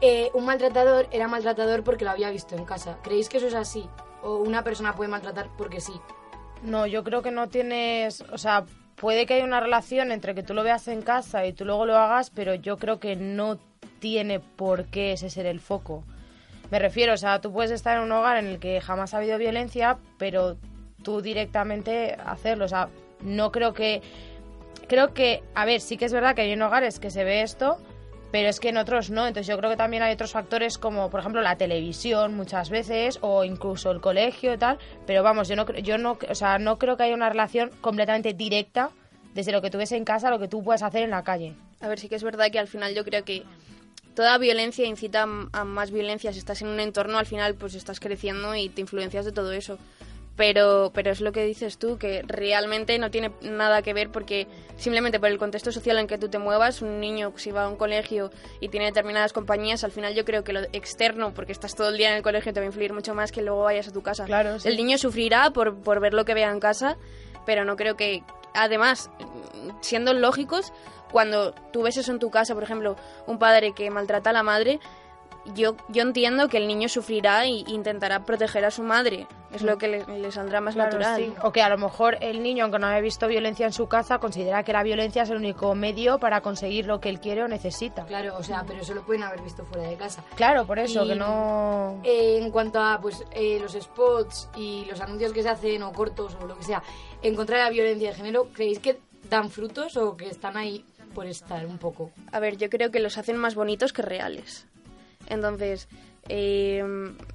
eh, 0.00 0.30
un 0.34 0.44
maltratador 0.44 1.08
era 1.10 1.28
maltratador 1.28 1.82
porque 1.82 2.04
lo 2.04 2.10
había 2.10 2.30
visto 2.30 2.56
en 2.56 2.64
casa. 2.64 2.98
¿Creéis 3.02 3.28
que 3.28 3.38
eso 3.38 3.46
es 3.46 3.54
así? 3.54 3.88
¿O 4.22 4.36
una 4.36 4.64
persona 4.64 4.94
puede 4.94 5.10
maltratar 5.10 5.48
porque 5.56 5.80
sí? 5.80 5.92
No, 6.62 6.86
yo 6.86 7.04
creo 7.04 7.22
que 7.22 7.30
no 7.30 7.48
tienes, 7.48 8.20
o 8.32 8.38
sea, 8.38 8.64
puede 8.96 9.26
que 9.26 9.34
haya 9.34 9.44
una 9.44 9.60
relación 9.60 10.10
entre 10.10 10.34
que 10.34 10.42
tú 10.42 10.54
lo 10.54 10.64
veas 10.64 10.88
en 10.88 11.02
casa 11.02 11.46
y 11.46 11.52
tú 11.52 11.64
luego 11.64 11.86
lo 11.86 11.96
hagas, 11.96 12.30
pero 12.30 12.54
yo 12.54 12.76
creo 12.76 12.98
que 12.98 13.16
no 13.16 13.58
tiene 14.00 14.40
por 14.40 14.86
qué 14.86 15.12
ese 15.12 15.30
ser 15.30 15.46
el 15.46 15.60
foco. 15.60 16.04
Me 16.70 16.78
refiero, 16.78 17.14
o 17.14 17.16
sea, 17.16 17.40
tú 17.40 17.52
puedes 17.52 17.70
estar 17.70 17.96
en 17.96 18.02
un 18.02 18.12
hogar 18.12 18.36
en 18.36 18.46
el 18.46 18.58
que 18.58 18.80
jamás 18.80 19.14
ha 19.14 19.18
habido 19.18 19.38
violencia, 19.38 19.98
pero 20.18 20.56
tú 21.02 21.22
directamente 21.22 22.16
hacerlo, 22.24 22.66
o 22.66 22.68
sea, 22.68 22.88
no 23.20 23.50
creo 23.52 23.72
que 23.72 24.02
creo 24.88 25.14
que, 25.14 25.42
a 25.54 25.64
ver, 25.64 25.80
sí 25.80 25.96
que 25.96 26.06
es 26.06 26.12
verdad 26.12 26.34
que 26.34 26.42
hay 26.42 26.52
en 26.52 26.62
hogares 26.62 26.98
que 26.98 27.10
se 27.10 27.22
ve 27.22 27.42
esto, 27.42 27.78
pero 28.32 28.48
es 28.48 28.60
que 28.60 28.70
en 28.70 28.76
otros 28.76 29.10
no. 29.10 29.26
Entonces 29.26 29.46
yo 29.46 29.56
creo 29.58 29.70
que 29.70 29.76
también 29.76 30.02
hay 30.02 30.12
otros 30.12 30.32
factores 30.32 30.78
como, 30.78 31.10
por 31.10 31.20
ejemplo, 31.20 31.40
la 31.40 31.56
televisión 31.56 32.34
muchas 32.34 32.70
veces 32.70 33.18
o 33.20 33.44
incluso 33.44 33.90
el 33.90 34.00
colegio 34.00 34.52
y 34.52 34.58
tal. 34.58 34.78
Pero 35.06 35.22
vamos, 35.22 35.48
yo 35.48 35.56
no, 35.56 35.70
yo 35.78 35.98
no, 35.98 36.18
o 36.28 36.34
sea, 36.34 36.58
no 36.58 36.78
creo 36.78 36.96
que 36.96 37.04
haya 37.04 37.14
una 37.14 37.28
relación 37.28 37.70
completamente 37.80 38.34
directa 38.34 38.90
desde 39.34 39.52
lo 39.52 39.62
que 39.62 39.70
tú 39.70 39.78
ves 39.78 39.92
en 39.92 40.04
casa 40.04 40.28
a 40.28 40.30
lo 40.30 40.38
que 40.38 40.48
tú 40.48 40.62
puedes 40.64 40.82
hacer 40.82 41.02
en 41.02 41.10
la 41.10 41.22
calle. 41.22 41.54
A 41.80 41.88
ver, 41.88 41.98
sí 41.98 42.08
que 42.08 42.16
es 42.16 42.24
verdad 42.24 42.50
que 42.50 42.58
al 42.58 42.66
final 42.66 42.94
yo 42.94 43.04
creo 43.04 43.24
que 43.24 43.44
toda 44.14 44.36
violencia 44.38 44.84
incita 44.84 45.22
a 45.52 45.64
más 45.64 45.90
violencia. 45.90 46.32
Si 46.32 46.40
estás 46.40 46.62
en 46.62 46.68
un 46.68 46.80
entorno, 46.80 47.18
al 47.18 47.26
final 47.26 47.54
pues 47.54 47.74
estás 47.74 48.00
creciendo 48.00 48.54
y 48.56 48.68
te 48.68 48.80
influencias 48.80 49.24
de 49.24 49.32
todo 49.32 49.52
eso 49.52 49.78
pero, 50.38 50.92
pero 50.94 51.10
es 51.10 51.20
lo 51.20 51.32
que 51.32 51.44
dices 51.44 51.78
tú, 51.78 51.98
que 51.98 52.22
realmente 52.24 52.96
no 53.00 53.10
tiene 53.10 53.32
nada 53.42 53.82
que 53.82 53.92
ver 53.92 54.10
porque 54.10 54.46
simplemente 54.76 55.18
por 55.18 55.30
el 55.30 55.36
contexto 55.36 55.72
social 55.72 55.98
en 55.98 56.06
que 56.06 56.16
tú 56.16 56.28
te 56.28 56.38
muevas, 56.38 56.80
un 56.80 57.00
niño 57.00 57.32
si 57.34 57.50
va 57.50 57.64
a 57.64 57.68
un 57.68 57.74
colegio 57.74 58.30
y 58.60 58.68
tiene 58.68 58.86
determinadas 58.86 59.32
compañías, 59.32 59.82
al 59.82 59.90
final 59.90 60.14
yo 60.14 60.24
creo 60.24 60.44
que 60.44 60.52
lo 60.52 60.60
externo, 60.72 61.34
porque 61.34 61.50
estás 61.50 61.74
todo 61.74 61.88
el 61.88 61.98
día 61.98 62.10
en 62.10 62.18
el 62.18 62.22
colegio, 62.22 62.52
te 62.52 62.60
va 62.60 62.64
a 62.64 62.68
influir 62.68 62.92
mucho 62.92 63.16
más 63.16 63.32
que 63.32 63.42
luego 63.42 63.64
vayas 63.64 63.88
a 63.88 63.92
tu 63.92 64.04
casa. 64.04 64.26
Claro, 64.26 64.56
El 64.62 64.76
niño 64.76 64.96
sufrirá 64.96 65.50
por, 65.50 65.76
por 65.82 65.98
ver 65.98 66.14
lo 66.14 66.24
que 66.24 66.34
vea 66.34 66.52
en 66.52 66.60
casa, 66.60 66.96
pero 67.44 67.64
no 67.64 67.74
creo 67.74 67.96
que... 67.96 68.22
Además, 68.54 69.10
siendo 69.80 70.14
lógicos, 70.14 70.72
cuando 71.10 71.52
tú 71.72 71.82
ves 71.82 71.96
eso 71.96 72.12
en 72.12 72.20
tu 72.20 72.30
casa, 72.30 72.54
por 72.54 72.62
ejemplo, 72.62 72.94
un 73.26 73.40
padre 73.40 73.72
que 73.74 73.90
maltrata 73.90 74.30
a 74.30 74.32
la 74.32 74.42
madre, 74.44 74.78
yo, 75.54 75.76
yo 75.88 76.02
entiendo 76.02 76.48
que 76.48 76.58
el 76.58 76.66
niño 76.66 76.88
sufrirá 76.88 77.44
e 77.44 77.64
intentará 77.66 78.24
proteger 78.24 78.64
a 78.64 78.70
su 78.70 78.82
madre. 78.82 79.26
Es 79.52 79.62
lo 79.62 79.78
que 79.78 79.88
le, 79.88 80.30
saldrá 80.30 80.60
más 80.60 80.76
natural. 80.76 81.34
O 81.42 81.52
que 81.52 81.62
a 81.62 81.70
lo 81.70 81.78
mejor 81.78 82.18
el 82.20 82.42
niño, 82.42 82.64
aunque 82.64 82.78
no 82.78 82.86
haya 82.86 83.00
visto 83.00 83.26
violencia 83.28 83.64
en 83.64 83.72
su 83.72 83.88
casa, 83.88 84.18
considera 84.18 84.62
que 84.62 84.74
la 84.74 84.82
violencia 84.82 85.22
es 85.22 85.30
el 85.30 85.38
único 85.38 85.74
medio 85.74 86.18
para 86.18 86.42
conseguir 86.42 86.86
lo 86.86 87.00
que 87.00 87.08
él 87.08 87.18
quiere 87.18 87.42
o 87.42 87.48
necesita. 87.48 88.04
Claro, 88.04 88.36
o 88.36 88.42
sea, 88.42 88.64
pero 88.66 88.82
eso 88.82 88.92
lo 88.94 89.02
pueden 89.02 89.22
haber 89.22 89.40
visto 89.40 89.64
fuera 89.64 89.88
de 89.88 89.96
casa. 89.96 90.22
Claro, 90.34 90.66
por 90.66 90.78
eso, 90.78 91.06
que 91.06 91.14
no... 91.14 92.00
Eh, 92.04 92.38
en 92.42 92.50
cuanto 92.50 92.78
a 92.78 92.98
pues 93.00 93.24
eh, 93.32 93.58
los 93.60 93.72
spots 93.72 94.50
y 94.56 94.84
los 94.84 95.00
anuncios 95.00 95.32
que 95.32 95.42
se 95.42 95.48
hacen, 95.48 95.82
o 95.82 95.92
cortos, 95.92 96.36
o 96.42 96.46
lo 96.46 96.56
que 96.56 96.64
sea, 96.64 96.82
en 97.22 97.34
contra 97.34 97.56
de 97.56 97.64
la 97.64 97.70
violencia 97.70 98.10
de 98.10 98.14
género, 98.14 98.48
¿creéis 98.52 98.80
que 98.80 98.98
dan 99.30 99.50
frutos 99.50 99.96
o 99.96 100.16
que 100.16 100.28
están 100.28 100.58
ahí 100.58 100.84
por 101.14 101.26
estar 101.26 101.64
un 101.64 101.78
poco? 101.78 102.10
A 102.32 102.38
ver, 102.38 102.58
yo 102.58 102.68
creo 102.68 102.90
que 102.90 103.00
los 103.00 103.16
hacen 103.16 103.36
más 103.38 103.54
bonitos 103.54 103.92
que 103.92 104.02
reales. 104.02 104.66
Entonces, 105.28 105.88
eh, 106.28 106.84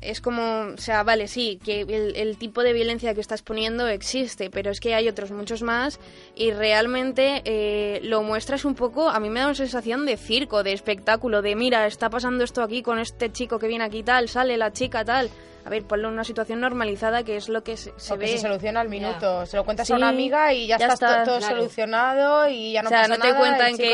es 0.01 0.21
como, 0.21 0.73
o 0.73 0.77
sea, 0.77 1.03
vale, 1.03 1.27
sí, 1.27 1.59
que 1.63 1.81
el, 1.81 2.37
tipo 2.37 2.61
de 2.61 2.73
violencia 2.73 3.13
que 3.13 3.21
estás 3.21 3.41
poniendo 3.41 3.87
existe, 3.87 4.49
pero 4.49 4.69
es 4.69 4.79
que 4.79 4.93
hay 4.93 5.07
otros 5.07 5.31
muchos 5.31 5.63
más 5.63 5.99
y 6.35 6.51
realmente 6.51 7.41
eh, 7.45 8.01
lo 8.03 8.21
muestras 8.21 8.65
un 8.65 8.75
poco, 8.75 9.09
a 9.09 9.19
mí 9.19 9.29
me 9.29 9.39
da 9.39 9.47
una 9.47 9.55
sensación 9.55 10.05
de 10.05 10.17
circo, 10.17 10.61
de 10.63 10.73
espectáculo, 10.73 11.41
de 11.41 11.55
mira, 11.55 11.87
está 11.87 12.09
pasando 12.09 12.43
esto 12.43 12.61
aquí 12.61 12.83
con 12.83 12.99
este 12.99 13.31
chico 13.31 13.57
que 13.57 13.67
viene 13.67 13.83
aquí 13.83 14.03
tal, 14.03 14.29
sale 14.29 14.57
la 14.57 14.71
chica 14.71 15.03
tal 15.03 15.29
a 15.65 15.69
ver, 15.69 15.83
ponlo 15.85 16.09
en 16.09 16.15
una 16.15 16.25
situación 16.25 16.59
normalizada 16.59 17.23
que 17.23 17.37
es 17.37 17.47
lo 17.47 17.63
que 17.63 17.77
se, 17.77 17.91
ve. 18.17 18.27
se 18.27 18.37
soluciona 18.39 18.81
al 18.81 18.89
minuto. 18.89 19.45
Se 19.45 19.55
lo 19.55 19.63
cuentas 19.63 19.89
a 19.89 19.95
una 19.95 20.09
amiga 20.09 20.53
y 20.53 20.67
ya, 20.67 20.75
está, 20.75 21.23
todo 21.23 21.39
solucionado 21.39 22.49
y 22.49 22.73
ya 22.73 22.81
no 22.81 22.89
o 22.89 22.89
sea, 22.89 23.07
no 23.07 23.17
te 23.17 23.33
cuentan 23.33 23.77
que 23.77 23.93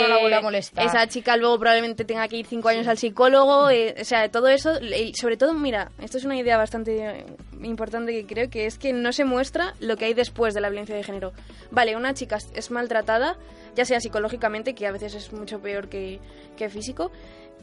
esa 0.77 1.07
chica 1.07 1.37
luego 1.37 1.59
probablemente 1.59 2.05
tenga 2.05 2.27
que 2.27 2.37
ir 2.37 2.47
cinco 2.47 2.69
años 2.69 2.87
al 2.87 2.97
psicólogo. 2.97 3.69
Eh, 3.69 3.95
o 4.01 4.03
sea, 4.03 4.29
todo 4.29 4.47
eso. 4.47 4.79
sobre 5.13 5.37
todo, 5.37 5.53
mira, 5.53 5.91
esto 6.01 6.17
es 6.17 6.25
una 6.25 6.37
idea 6.37 6.57
bastante 6.57 7.25
importante 7.61 8.13
que 8.13 8.25
creo 8.25 8.49
que 8.49 8.65
es 8.65 8.79
que 8.79 8.91
no 8.91 9.11
se 9.11 9.25
muestra 9.25 9.75
lo 9.79 9.95
que 9.95 10.05
hay 10.05 10.15
después 10.15 10.55
de 10.55 10.61
la 10.61 10.69
violencia 10.69 10.95
de 10.95 11.03
género. 11.03 11.33
Vale, 11.69 11.95
una 11.95 12.15
chica 12.15 12.39
es 12.55 12.71
maltratada, 12.71 13.37
ya 13.75 13.85
sea 13.85 13.99
psicológicamente, 13.99 14.73
que 14.73 14.87
a 14.87 14.91
veces 14.91 15.13
es 15.13 15.31
mucho 15.33 15.59
peor 15.59 15.87
que, 15.87 16.19
que 16.57 16.69
físico. 16.69 17.11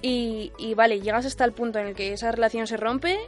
Y, 0.01 0.53
y, 0.59 0.75
vale, 0.75 1.01
llegas 1.01 1.27
hasta 1.27 1.45
el 1.45 1.53
punto 1.53 1.79
en 1.79 1.89
el 1.89 1.95
que 1.95 2.13
esa 2.13 2.31
relación 2.31 2.67
se 2.67 2.77
rompe 2.77 3.19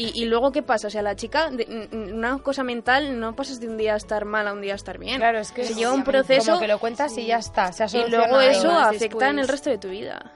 y, 0.00 0.26
luego, 0.26 0.52
¿qué 0.52 0.62
pasa? 0.62 0.86
O 0.86 0.90
sea, 0.90 1.02
la 1.02 1.16
chica, 1.16 1.50
una 1.90 2.38
cosa 2.38 2.62
mental, 2.62 3.18
no 3.18 3.34
pasas 3.34 3.58
de 3.58 3.66
un 3.66 3.76
día 3.76 3.94
a 3.94 3.96
estar 3.96 4.24
mal 4.24 4.46
a 4.46 4.52
un 4.52 4.60
día 4.60 4.74
a 4.74 4.76
estar 4.76 4.96
bien. 4.96 5.16
Claro, 5.16 5.40
es 5.40 5.50
que 5.50 5.64
se 5.64 5.74
lleva 5.74 5.92
un 5.92 6.04
proceso. 6.04 6.52
Como 6.52 6.60
que 6.60 6.68
lo 6.68 6.78
cuentas 6.78 7.18
y 7.18 7.26
ya 7.26 7.38
está. 7.38 7.72
y 7.92 8.08
luego 8.08 8.40
eso 8.40 8.70
afecta 8.70 9.28
en 9.28 9.40
el 9.40 9.48
resto 9.48 9.70
de 9.70 9.78
tu 9.78 9.88
vida. 9.88 10.30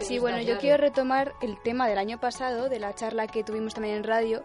Sí, 0.00 0.18
bueno, 0.18 0.40
yo 0.42 0.58
quiero 0.58 0.76
retomar 0.76 1.32
el 1.40 1.56
tema 1.62 1.88
del 1.88 1.96
año 1.96 2.20
pasado, 2.20 2.68
de 2.68 2.78
la 2.78 2.94
charla 2.94 3.26
que 3.26 3.42
tuvimos 3.42 3.72
también 3.72 3.96
en 3.96 4.04
radio, 4.04 4.42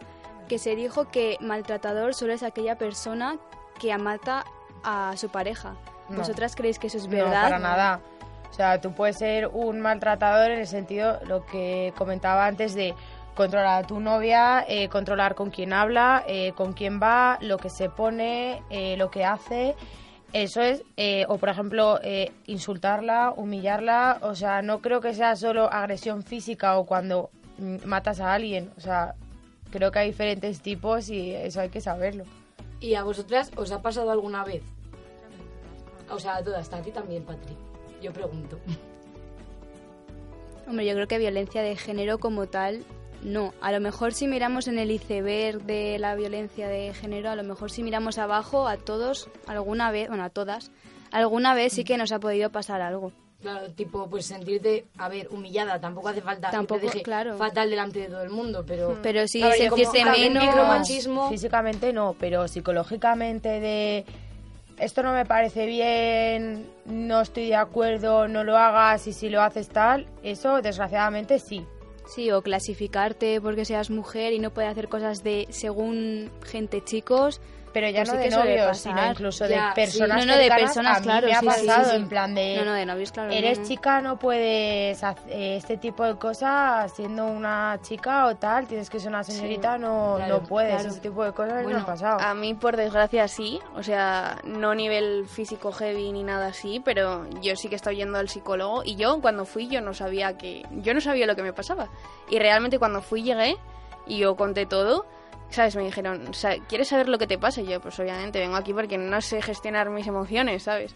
que 0.48 0.58
se 0.58 0.76
dijo 0.78 1.10
que 1.10 1.38
maltratador 1.42 2.14
solo 2.14 2.32
es 2.32 2.42
aquella 2.42 2.78
persona 2.78 3.38
que 3.78 3.96
mata 3.98 4.46
a 4.84 5.14
su 5.18 5.28
pareja. 5.30 5.76
¿Vosotras 6.08 6.56
creéis 6.56 6.80
que 6.80 6.88
eso 6.88 6.98
es 6.98 7.08
verdad? 7.08 7.44
No, 7.44 7.50
para 7.50 7.60
nada. 7.60 8.02
O 8.50 8.54
sea, 8.54 8.82
tú 8.82 8.94
puedes 8.94 9.18
ser 9.18 9.48
un 9.48 9.80
maltratador 9.80 10.52
en 10.52 10.60
el 10.60 10.68
sentido, 10.68 11.20
lo 11.26 11.46
que 11.46 11.94
comentaba 11.98 12.46
antes 12.46 12.74
de 12.74 12.94
controlar 13.36 13.84
a 13.84 13.88
tu 13.88 14.00
novia, 14.00 14.66
eh, 14.68 14.90
controlar 14.90 15.36
con 15.36 15.50
quién 15.50 15.74
habla, 15.74 16.24
eh, 16.28 16.54
con 16.54 16.74
quién 16.74 17.00
va, 17.02 17.38
lo 17.42 17.58
que 17.58 17.70
se 17.70 17.90
pone, 17.90 18.62
eh, 18.70 18.98
lo 18.98 19.10
que 19.10 19.24
hace. 19.24 19.76
Eso 20.34 20.62
es, 20.62 20.84
o 21.28 21.38
por 21.38 21.50
ejemplo, 21.50 22.00
insultarla, 22.46 23.34
humillarla. 23.36 24.20
O 24.22 24.34
sea, 24.34 24.62
no 24.62 24.80
creo 24.80 25.02
que 25.02 25.14
sea 25.14 25.36
solo 25.36 25.70
agresión 25.70 26.24
física 26.24 26.78
o 26.78 26.86
cuando 26.86 27.32
mm, 27.58 27.86
matas 27.86 28.22
a 28.22 28.34
alguien. 28.34 28.72
O 28.78 28.80
sea, 28.80 29.16
creo 29.72 29.92
que 29.92 30.00
hay 30.00 30.12
diferentes 30.12 30.62
tipos 30.62 31.10
y 31.10 31.34
eso 31.34 31.60
hay 31.60 31.68
que 31.68 31.82
saberlo. 31.82 32.24
¿Y 32.80 32.96
a 32.96 33.04
vosotras 33.04 33.52
os 33.58 33.74
ha 33.74 33.82
pasado 33.82 34.10
alguna 34.10 34.46
vez? 34.46 34.64
O 36.10 36.18
sea, 36.18 36.38
a 36.38 36.44
todas, 36.44 36.72
a 36.72 36.82
ti 36.82 36.92
también, 36.92 37.24
Patri. 37.24 37.54
Yo 38.02 38.14
pregunto. 38.14 38.58
Hombre, 40.66 40.86
yo 40.86 40.94
creo 40.94 41.08
que 41.08 41.18
violencia 41.18 41.62
de 41.62 41.76
género 41.76 42.20
como 42.20 42.48
tal 42.48 42.86
no, 43.24 43.54
a 43.62 43.72
lo 43.72 43.80
mejor 43.80 44.14
si 44.14 44.28
miramos 44.28 44.68
en 44.68 44.80
el 44.80 44.92
iceberg 44.92 45.64
de 45.64 46.00
la 46.00 46.16
violencia 46.16 46.68
de 46.68 46.94
género, 46.94 47.30
a 47.30 47.36
lo 47.36 47.44
mejor 47.44 47.72
si 47.72 47.84
miramos 47.84 48.18
abajo 48.18 48.68
a 48.68 48.78
todos, 48.78 49.30
alguna 49.48 49.92
vez, 49.92 50.08
bueno, 50.08 50.24
a 50.24 50.30
todas, 50.30 50.72
alguna 51.12 51.54
vez 51.54 51.74
sí 51.74 51.84
que 51.84 51.98
nos 51.98 52.12
ha 52.12 52.20
podido 52.20 52.50
pasar 52.50 52.82
algo. 52.82 53.12
Claro, 53.42 53.72
tipo, 53.72 54.08
pues 54.08 54.28
sentirte, 54.28 54.86
a 54.98 55.10
ver, 55.10 55.28
humillada, 55.32 55.80
tampoco 55.80 56.10
hace 56.10 56.22
falta 56.22 56.52
tampoco, 56.52 56.88
claro. 57.04 57.38
fatal 57.38 57.72
delante 57.72 58.00
de 58.00 58.08
todo 58.08 58.22
el 58.22 58.30
mundo, 58.30 58.64
pero... 58.68 59.00
Pero 59.02 59.28
sí, 59.28 59.42
sentirte 59.58 60.06
menos... 60.06 60.44
Micromachismo... 60.46 61.30
Físicamente 61.30 61.92
no, 61.92 62.16
pero 62.20 62.48
psicológicamente 62.48 63.60
de... 63.60 64.06
Esto 64.78 65.04
no 65.04 65.14
me 65.14 65.26
parece 65.26 65.66
bien, 65.66 66.68
no 66.86 67.22
estoy 67.22 67.48
de 67.48 67.56
acuerdo, 67.56 68.28
no 68.28 68.44
lo 68.44 68.58
hagas 68.58 69.06
y 69.08 69.14
si 69.14 69.30
lo 69.30 69.42
haces 69.42 69.70
tal, 69.70 70.08
eso 70.24 70.62
desgraciadamente 70.62 71.40
sí. 71.40 71.66
Sí, 72.14 72.30
o 72.30 72.42
clasificarte 72.42 73.40
porque 73.40 73.64
seas 73.64 73.90
mujer 73.90 74.34
y 74.34 74.40
no 74.40 74.52
puedes 74.52 74.70
hacer 74.70 74.90
cosas 74.90 75.24
de 75.24 75.48
según 75.50 76.30
gente 76.44 76.84
chicos. 76.84 77.40
Pero 77.74 77.90
ya 77.90 78.04
pues 78.04 78.14
no 78.14 78.20
de 78.20 78.30
novios, 78.30 78.78
sino 78.78 79.06
incluso 79.06 79.48
de 79.48 79.58
personas 79.74 80.26
No, 80.26 80.34
no, 80.34 80.38
de 80.38 80.50
personas, 80.50 81.02
claro. 81.02 81.28
me 81.28 81.34
ha 81.34 81.42
pasado 81.42 81.94
en 81.94 82.08
plan 82.08 82.36
de... 82.36 82.58
No, 82.58 82.66
no, 82.66 82.74
de 82.74 82.86
novios, 82.86 83.12
claro. 83.12 83.32
Eres 83.32 83.64
chica, 83.64 84.02
no 84.02 84.18
puedes 84.20 85.02
hacer 85.04 85.24
este 85.32 85.78
tipo 85.78 86.04
de 86.04 86.16
cosas 86.16 86.92
siendo 86.94 87.26
una 87.26 87.80
chica 87.82 88.28
o 88.28 88.36
tal. 88.36 88.68
Tienes 88.68 88.90
que 88.90 89.00
ser 89.00 89.10
una 89.10 89.24
señorita, 89.24 89.78
no, 89.78 90.20
no 90.20 90.44
puedes. 90.44 90.86
Ese 90.86 91.00
tipo 91.00 91.24
de 91.24 91.32
cosas 91.32 91.64
bueno, 91.64 91.80
no 91.80 91.84
ha 91.84 91.88
pasado. 91.88 92.20
A 92.20 92.34
mí, 92.34 92.54
por 92.54 92.76
desgracia, 92.76 93.28
sí. 93.28 93.60
O 93.76 93.84
sea, 93.84 94.38
no 94.44 94.72
a 94.72 94.76
nivel 94.76 95.28
físico 95.28 95.72
heavy 95.72 96.12
ni 96.12 96.24
nada 96.24 96.48
así, 96.48 96.82
pero 96.84 97.30
yo 97.42 97.56
sí 97.56 97.70
que 97.70 97.76
estaba 97.76 97.94
yendo 97.94 98.18
al 98.18 98.30
psicólogo. 98.30 98.84
Y 98.84 98.96
yo, 98.96 99.22
cuando 99.22 99.46
fui, 99.46 99.68
yo 99.68 99.82
no 99.82 99.94
sabía 99.94 100.38
que... 100.38 100.66
Yo 100.72 100.94
no 100.94 101.02
sabía 101.02 101.26
lo 101.26 101.36
que 101.36 101.44
me 101.44 101.54
pasaba. 101.54 101.88
Y 102.30 102.40
realmente 102.40 102.80
cuando 102.80 103.02
fui, 103.02 103.24
llegué 103.24 103.58
y 104.08 104.18
yo 104.18 104.36
conté 104.36 104.66
todo 104.66 105.06
¿sabes? 105.52 105.76
Me 105.76 105.84
dijeron, 105.84 106.32
¿quieres 106.68 106.88
saber 106.88 107.10
lo 107.10 107.18
que 107.18 107.28
te 107.28 107.38
pasa? 107.38 107.62
Y 107.62 107.68
yo, 107.68 107.80
pues 107.80 108.00
obviamente 108.00 108.40
vengo 108.40 108.56
aquí 108.56 108.74
porque 108.74 108.98
no 108.98 109.22
sé 109.22 109.42
gestionar 109.42 109.90
mis 109.90 110.08
emociones, 110.08 110.64
¿sabes? 110.64 110.94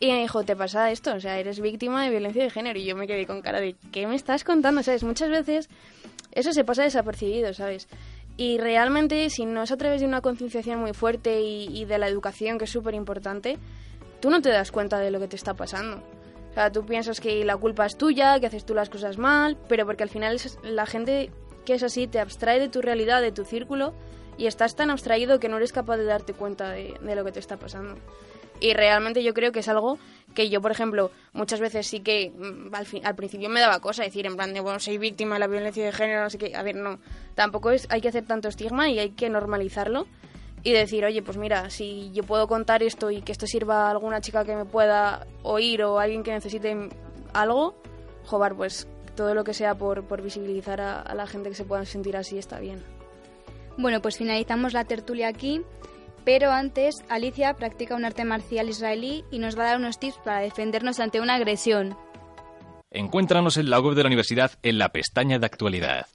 Y 0.00 0.10
me 0.10 0.20
dijo, 0.20 0.44
¿te 0.44 0.54
pasa 0.54 0.90
esto? 0.90 1.14
O 1.14 1.20
sea, 1.20 1.38
eres 1.38 1.60
víctima 1.60 2.04
de 2.04 2.10
violencia 2.10 2.42
de 2.42 2.50
género. 2.50 2.78
Y 2.78 2.84
yo 2.84 2.96
me 2.96 3.06
quedé 3.06 3.26
con 3.26 3.40
cara 3.42 3.60
de, 3.60 3.76
¿qué 3.92 4.06
me 4.06 4.14
estás 4.14 4.44
contando? 4.44 4.82
¿Sabes? 4.82 5.04
Muchas 5.04 5.30
veces 5.30 5.68
eso 6.32 6.52
se 6.52 6.64
pasa 6.64 6.82
desapercibido, 6.82 7.54
¿sabes? 7.54 7.88
Y 8.36 8.58
realmente, 8.58 9.30
si 9.30 9.46
no 9.46 9.62
es 9.62 9.70
a 9.70 9.76
través 9.76 10.00
de 10.00 10.06
una 10.06 10.20
concienciación 10.20 10.80
muy 10.80 10.92
fuerte 10.92 11.40
y, 11.40 11.84
de 11.84 11.98
la 11.98 12.08
educación, 12.08 12.58
que 12.58 12.64
es 12.64 12.70
súper 12.70 12.94
importante, 12.94 13.58
tú 14.20 14.30
no 14.30 14.42
te 14.42 14.50
das 14.50 14.72
cuenta 14.72 14.98
de 14.98 15.10
lo 15.10 15.20
que 15.20 15.28
te 15.28 15.36
está 15.36 15.54
pasando. 15.54 16.02
O 16.50 16.54
sea, 16.54 16.70
tú 16.70 16.84
piensas 16.84 17.20
que 17.20 17.44
la 17.44 17.56
culpa 17.56 17.86
es 17.86 17.96
tuya, 17.96 18.38
que 18.40 18.46
haces 18.46 18.64
tú 18.64 18.74
las 18.74 18.90
cosas 18.90 19.18
mal, 19.18 19.56
pero 19.68 19.86
porque 19.86 20.02
al 20.02 20.08
final 20.08 20.40
la 20.62 20.86
gente 20.86 21.30
que 21.64 21.74
es 21.74 21.82
así 21.82 22.06
te 22.06 22.20
abstrae 22.20 22.60
de 22.60 22.68
tu 22.68 22.82
realidad, 22.82 23.20
de 23.22 23.32
tu 23.32 23.44
círculo, 23.44 23.94
y 24.36 24.46
estás 24.46 24.74
tan 24.76 24.90
abstraído 24.90 25.38
que 25.38 25.48
no 25.48 25.56
eres 25.56 25.72
capaz 25.72 25.96
de 25.96 26.04
darte 26.04 26.32
cuenta 26.34 26.70
de, 26.70 26.98
lo 27.00 27.24
que 27.24 27.32
te 27.32 27.40
está 27.40 27.56
pasando. 27.56 27.96
Y 28.60 28.72
realmente 28.72 29.22
yo 29.22 29.34
creo 29.34 29.52
que 29.52 29.60
es 29.60 29.68
algo 29.68 29.98
que 30.34 30.48
yo, 30.48 30.60
por 30.60 30.70
ejemplo, 30.70 31.10
muchas 31.32 31.60
veces 31.60 31.86
sí 31.86 32.00
que 32.00 32.30
mm, 32.30 32.74
al, 33.04 33.14
principio 33.14 33.48
me 33.48 33.60
daba 33.60 33.80
cosa 33.80 34.02
decir 34.02 34.26
en 34.26 34.36
plan 34.36 34.54
de, 34.54 34.60
bueno, 34.60 34.78
soy 34.80 34.98
víctima 34.98 35.34
de 35.34 35.40
la 35.40 35.46
violencia 35.46 35.84
de 35.84 35.92
género, 35.92 36.24
no 36.24 36.38
qué. 36.38 36.54
A 36.54 36.62
ver, 36.62 36.76
no, 36.76 36.98
tampoco 37.34 37.70
es, 37.70 37.86
hay 37.90 38.00
que 38.00 38.08
hacer 38.08 38.24
tanto 38.24 38.48
estigma 38.48 38.88
y 38.88 38.98
hay 38.98 39.10
que 39.10 39.28
normalizarlo 39.28 40.06
y 40.62 40.72
decir, 40.72 41.04
oye, 41.04 41.22
pues 41.22 41.36
mira, 41.36 41.68
si 41.68 42.10
yo 42.12 42.22
puedo 42.24 42.48
contar 42.48 42.82
esto 42.82 43.10
y 43.10 43.20
que 43.20 43.32
esto 43.32 43.46
sirva 43.46 43.86
a 43.86 43.90
alguna 43.90 44.20
chica 44.20 44.44
que 44.44 44.56
me 44.56 44.64
pueda 44.64 45.26
oír 45.42 45.82
o 45.82 45.98
alguien 45.98 46.22
que 46.22 46.32
necesite 46.32 46.88
algo, 47.34 47.74
joder, 48.24 48.54
pues 48.54 48.88
todo 49.14 49.34
lo 49.34 49.44
que 49.44 49.54
sea 49.54 49.74
por, 49.74 50.04
por 50.04 50.22
visibilizar 50.22 50.80
a, 50.80 51.00
a 51.00 51.14
la 51.14 51.26
gente 51.26 51.48
que 51.48 51.54
se 51.54 51.64
pueda 51.64 51.84
sentir 51.84 52.16
así 52.16 52.38
está 52.38 52.58
bien. 52.58 52.82
Bueno, 53.76 54.00
pues 54.00 54.16
finalizamos 54.18 54.72
la 54.72 54.84
tertulia 54.84 55.28
aquí, 55.28 55.62
pero 56.24 56.50
antes 56.50 56.94
Alicia 57.08 57.54
practica 57.54 57.96
un 57.96 58.04
arte 58.04 58.24
marcial 58.24 58.68
israelí 58.68 59.24
y 59.30 59.38
nos 59.38 59.58
va 59.58 59.64
a 59.64 59.66
dar 59.66 59.78
unos 59.78 59.98
tips 59.98 60.18
para 60.24 60.40
defendernos 60.40 61.00
ante 61.00 61.20
una 61.20 61.34
agresión. 61.34 61.96
Encuéntranos 62.90 63.56
en 63.56 63.70
la 63.70 63.80
web 63.80 63.94
de 63.94 64.04
la 64.04 64.06
universidad 64.06 64.52
en 64.62 64.78
la 64.78 64.90
pestaña 64.90 65.38
de 65.38 65.46
actualidad. 65.46 66.06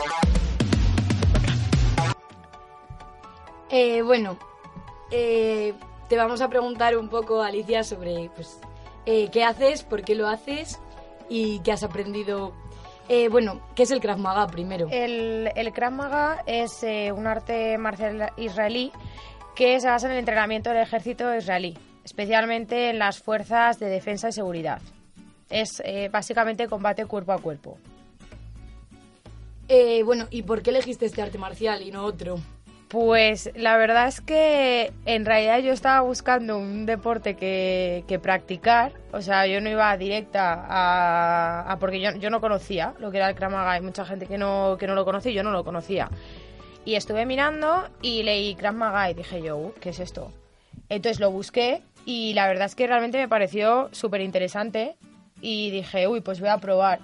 Eh, 3.70 4.02
bueno, 4.02 4.40
eh, 5.12 5.74
te 6.08 6.18
vamos 6.18 6.42
a 6.42 6.50
preguntar 6.50 6.98
un 6.98 7.10
poco, 7.10 7.42
Alicia, 7.44 7.84
sobre 7.84 8.32
pues, 8.34 8.60
eh, 9.06 9.30
qué 9.32 9.44
haces, 9.44 9.84
por 9.84 10.04
qué 10.04 10.16
lo 10.16 10.28
haces 10.28 10.80
y 11.30 11.60
qué 11.60 11.74
has 11.74 11.84
aprendido. 11.84 12.54
Eh, 13.12 13.28
bueno, 13.28 13.60
¿qué 13.76 13.84
es 13.84 13.92
el 13.92 14.00
Krav 14.00 14.20
Maga 14.20 14.46
primero? 14.46 14.88
El, 14.92 15.50
el 15.56 15.74
Krav 15.74 15.92
Maga 15.92 16.44
es 16.46 16.84
eh, 16.84 17.12
un 17.12 17.26
arte 17.26 17.76
marcial 17.80 18.32
israelí 18.38 18.92
que 19.56 19.80
se 19.80 19.88
basa 19.88 20.06
en 20.06 20.14
el 20.14 20.20
entrenamiento 20.20 20.70
del 20.70 20.84
ejército 20.84 21.36
israelí, 21.36 21.76
especialmente 22.06 22.92
en 22.92 23.00
las 23.00 23.18
fuerzas 23.18 23.80
de 23.80 23.88
defensa 23.88 24.30
y 24.30 24.32
seguridad. 24.32 24.80
Es 25.50 25.82
eh, 25.84 26.10
básicamente 26.10 26.68
combate 26.68 27.08
cuerpo 27.08 27.34
a 27.34 27.40
cuerpo. 27.40 27.80
Eh, 29.68 30.04
bueno, 30.04 30.28
¿y 30.30 30.44
por 30.44 30.62
qué 30.62 30.70
elegiste 30.70 31.08
este 31.08 31.24
arte 31.24 31.40
marcial 31.40 31.82
y 31.82 31.92
no 31.92 32.04
otro? 32.06 32.40
Pues 32.90 33.52
la 33.56 33.78
verdad 33.78 34.08
es 34.08 34.20
que 34.20 34.92
en 35.06 35.24
realidad 35.24 35.60
yo 35.60 35.72
estaba 35.74 36.02
buscando 36.02 36.58
un 36.58 36.88
deporte 36.88 37.36
que, 37.36 38.04
que 38.08 38.18
practicar, 38.18 38.94
o 39.12 39.22
sea, 39.22 39.46
yo 39.46 39.62
no 39.62 39.70
iba 39.70 39.96
directa 39.96 40.66
a... 40.68 41.78
porque 41.80 42.02
yo, 42.02 42.16
yo 42.16 42.32
no 42.32 42.42
conocía 42.42 42.96
lo 43.00 43.12
que 43.12 43.18
era 43.18 43.30
el 43.30 43.36
Krav 43.36 43.52
Maga, 43.52 43.74
hay 43.74 43.82
mucha 43.82 44.06
gente 44.06 44.26
que 44.26 44.40
no, 44.40 44.76
que 44.80 44.88
no 44.88 44.96
lo 44.96 45.06
conocía 45.06 45.32
y 45.32 45.36
yo 45.36 45.44
no 45.44 45.52
lo 45.52 45.64
conocía. 45.64 46.10
Y 46.84 46.96
estuve 46.96 47.28
mirando 47.28 47.88
y 48.02 48.24
leí 48.24 48.56
Krav 48.56 48.74
Maga 48.74 49.12
y 49.12 49.14
dije 49.14 49.40
yo, 49.40 49.56
"Uh, 49.58 49.74
¿qué 49.80 49.90
es 49.90 50.00
esto? 50.00 50.32
Entonces 50.90 51.20
lo 51.20 51.30
busqué 51.30 51.84
y 52.06 52.34
la 52.34 52.48
verdad 52.48 52.66
es 52.66 52.74
que 52.74 52.88
realmente 52.88 53.20
me 53.20 53.28
pareció 53.28 53.90
súper 53.92 54.22
interesante 54.22 54.96
y 55.42 55.70
dije, 55.70 56.08
uy, 56.08 56.22
pues 56.22 56.40
voy 56.40 56.50
a 56.50 56.58
probar. 56.58 57.02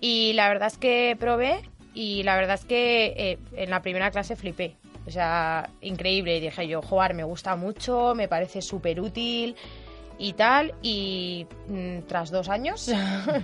Y 0.00 0.32
la 0.32 0.48
verdad 0.48 0.66
es 0.66 0.78
que 0.78 1.16
probé 1.16 1.60
y 1.94 2.24
la 2.24 2.34
verdad 2.34 2.54
es 2.56 2.64
que 2.64 3.14
eh, 3.16 3.38
en 3.54 3.70
la 3.70 3.82
primera 3.82 4.10
clase 4.10 4.34
flipé. 4.34 4.74
O 5.06 5.10
sea, 5.10 5.70
increíble. 5.80 6.36
Y 6.36 6.40
dije 6.40 6.68
yo, 6.68 6.82
jugar 6.82 7.14
me 7.14 7.24
gusta 7.24 7.56
mucho, 7.56 8.14
me 8.14 8.28
parece 8.28 8.62
súper 8.62 9.00
útil 9.00 9.56
y 10.18 10.32
tal. 10.34 10.74
Y 10.82 11.46
mm, 11.68 12.00
tras 12.06 12.30
dos 12.30 12.48
años 12.48 12.90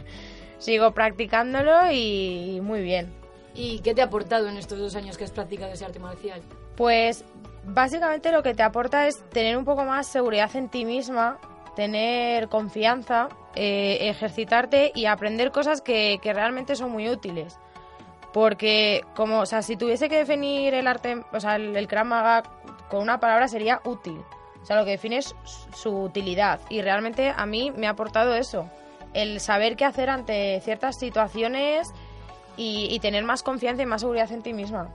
sigo 0.58 0.92
practicándolo 0.92 1.90
y 1.90 2.60
muy 2.62 2.82
bien. 2.82 3.12
¿Y 3.54 3.80
qué 3.80 3.92
te 3.92 4.02
ha 4.02 4.04
aportado 4.04 4.48
en 4.48 4.56
estos 4.56 4.78
dos 4.78 4.94
años 4.94 5.18
que 5.18 5.24
has 5.24 5.32
practicado 5.32 5.72
ese 5.72 5.84
arte 5.84 5.98
marcial? 5.98 6.40
Pues 6.76 7.24
básicamente 7.64 8.30
lo 8.30 8.42
que 8.42 8.54
te 8.54 8.62
aporta 8.62 9.08
es 9.08 9.28
tener 9.30 9.56
un 9.56 9.64
poco 9.64 9.84
más 9.84 10.06
seguridad 10.06 10.54
en 10.54 10.68
ti 10.68 10.84
misma, 10.84 11.38
tener 11.74 12.48
confianza, 12.48 13.28
eh, 13.56 13.98
ejercitarte 14.08 14.92
y 14.94 15.06
aprender 15.06 15.50
cosas 15.50 15.80
que, 15.80 16.20
que 16.22 16.32
realmente 16.32 16.76
son 16.76 16.92
muy 16.92 17.08
útiles. 17.08 17.58
Porque, 18.32 19.04
como, 19.16 19.40
o 19.40 19.46
sea, 19.46 19.62
si 19.62 19.76
tuviese 19.76 20.08
que 20.08 20.18
definir 20.18 20.74
el 20.74 20.86
arte, 20.86 21.22
o 21.32 21.40
sea, 21.40 21.56
el, 21.56 21.74
el 21.76 21.88
Maga 22.04 22.42
con 22.90 23.00
una 23.00 23.18
palabra 23.20 23.48
sería 23.48 23.80
útil. 23.84 24.20
O 24.62 24.66
sea, 24.66 24.76
lo 24.76 24.84
que 24.84 24.92
define 24.92 25.18
es 25.18 25.34
su- 25.74 26.02
utilidad. 26.02 26.60
Y 26.68 26.82
realmente 26.82 27.32
a 27.34 27.46
mí 27.46 27.70
me 27.70 27.86
ha 27.86 27.90
aportado 27.90 28.34
eso. 28.34 28.68
El 29.14 29.40
saber 29.40 29.76
qué 29.76 29.84
hacer 29.86 30.10
ante 30.10 30.60
ciertas 30.60 30.98
situaciones 30.98 31.88
y, 32.56 32.88
y 32.90 33.00
tener 33.00 33.24
más 33.24 33.42
confianza 33.42 33.82
y 33.82 33.86
más 33.86 34.02
seguridad 34.02 34.30
en 34.32 34.42
ti 34.42 34.52
misma. 34.52 34.90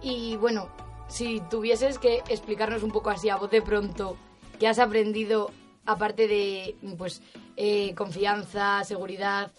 Y 0.00 0.36
bueno, 0.36 0.68
si 1.08 1.40
tuvieses 1.50 1.98
que 1.98 2.22
explicarnos 2.28 2.82
un 2.82 2.90
poco 2.90 3.10
así 3.10 3.28
a 3.28 3.36
voz 3.36 3.50
de 3.50 3.60
pronto 3.60 4.16
qué 4.58 4.66
has 4.68 4.78
aprendido 4.78 5.50
aparte 5.84 6.26
de 6.26 6.76
pues 6.96 7.20
eh, 7.56 7.94
confianza, 7.94 8.82
seguridad, 8.84 9.52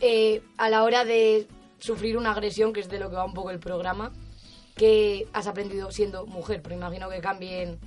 eh, 0.00 0.42
a 0.56 0.70
la 0.70 0.82
hora 0.84 1.04
de 1.04 1.46
sufrir 1.78 2.16
una 2.16 2.32
agresión, 2.32 2.72
que 2.72 2.80
es 2.80 2.88
de 2.88 2.98
lo 2.98 3.10
que 3.10 3.16
va 3.16 3.24
un 3.24 3.34
poco 3.34 3.50
el 3.50 3.58
programa, 3.58 4.12
que 4.76 5.26
has 5.32 5.46
aprendido 5.46 5.90
siendo 5.90 6.26
mujer, 6.26 6.62
porque 6.62 6.76
imagino 6.76 7.08
que 7.08 7.20
cambien. 7.20 7.78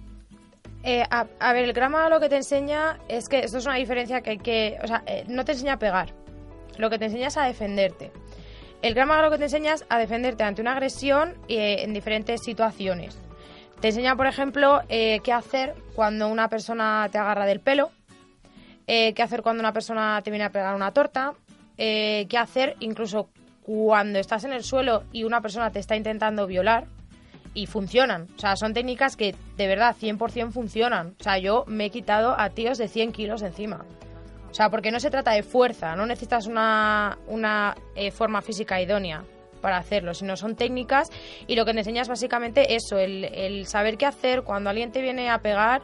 Eh, 0.84 1.04
a, 1.10 1.54
ver, 1.54 1.66
el 1.66 1.74
grama 1.74 2.10
lo 2.10 2.20
que 2.20 2.28
te 2.28 2.38
enseña 2.38 3.00
es 3.08 3.30
que 3.30 3.40
esto 3.40 3.60
es 3.60 3.66
una 3.66 3.76
diferencia 3.76 4.22
que 4.22 4.32
hay 4.32 4.38
que. 4.40 4.78
O 4.84 4.88
sea, 4.88 5.04
eh, 5.06 5.24
no 5.28 5.46
te 5.46 5.52
enseña 5.52 5.74
a 5.74 5.80
pegar. 5.80 6.14
Lo 6.78 6.90
que 6.90 6.98
te 6.98 7.06
enseña 7.06 7.28
es 7.28 7.38
a 7.38 7.46
defenderte. 7.46 8.12
El 8.82 8.96
grama 8.96 9.22
lo 9.22 9.30
que 9.30 9.38
te 9.38 9.44
enseña 9.44 9.74
es 9.74 9.86
a 9.90 10.00
defenderte 10.00 10.44
ante 10.44 10.62
una 10.62 10.72
agresión 10.72 11.36
eh, 11.48 11.84
en 11.84 11.94
diferentes 11.94 12.42
situaciones. 12.42 13.18
Te 13.80 13.90
enseña, 13.90 14.16
por 14.16 14.26
ejemplo, 14.26 14.82
eh, 14.90 15.20
qué 15.24 15.34
hacer 15.34 15.76
cuando 15.94 16.28
una 16.28 16.48
persona 16.50 17.08
te 17.12 17.20
agarra 17.20 17.46
del 17.46 17.60
pelo, 17.60 17.92
eh, 18.88 19.14
qué 19.14 19.22
hacer 19.22 19.44
cuando 19.44 19.62
una 19.62 19.74
persona 19.74 20.20
te 20.24 20.32
viene 20.32 20.46
a 20.46 20.52
pegar 20.52 20.76
una 20.76 20.92
torta, 20.92 21.34
qué 21.78 22.38
hacer 22.38 22.76
incluso 22.80 23.30
cuando 23.64 24.20
estás 24.20 24.44
en 24.44 24.54
el 24.54 24.64
suelo 24.64 25.04
y 25.12 25.24
una 25.24 25.42
persona 25.42 25.72
te 25.72 25.80
está 25.80 25.96
intentando 25.96 26.48
violar 26.48 26.88
y 27.54 27.66
funcionan. 27.66 28.28
O 28.36 28.40
sea, 28.40 28.56
son 28.56 28.74
técnicas 28.74 29.16
que 29.16 29.36
de 29.58 29.68
verdad 29.68 29.96
100% 30.00 30.52
funcionan. 30.52 31.16
O 31.20 31.24
sea, 31.24 31.38
yo 31.38 31.66
me 31.68 31.86
he 31.86 31.90
quitado 31.90 32.40
a 32.40 32.50
tíos 32.50 32.78
de 32.78 32.88
100 32.88 33.12
kilos 33.12 33.42
encima. 33.42 33.86
O 34.50 34.54
sea, 34.54 34.70
porque 34.70 34.92
no 34.92 35.00
se 35.00 35.10
trata 35.10 35.32
de 35.32 35.44
fuerza, 35.44 35.96
no 35.96 36.06
necesitas 36.06 36.46
una, 36.46 37.18
una 37.28 37.76
eh, 37.96 38.12
forma 38.12 38.42
física 38.42 38.82
idónea 38.82 39.24
para 39.62 39.78
hacerlo, 39.78 40.14
sino 40.14 40.36
son 40.36 40.56
técnicas 40.56 41.10
y 41.48 41.56
lo 41.56 41.66
que 41.66 41.72
te 41.72 41.80
enseñas 41.80 42.10
básicamente 42.10 42.76
eso, 42.76 42.98
el, 42.98 43.26
el 43.26 43.68
saber 43.68 43.98
qué 43.98 44.08
hacer 44.08 44.42
cuando 44.42 44.70
alguien 44.70 44.92
te 44.92 45.02
viene 45.02 45.30
a 45.30 45.38
pegar, 45.38 45.84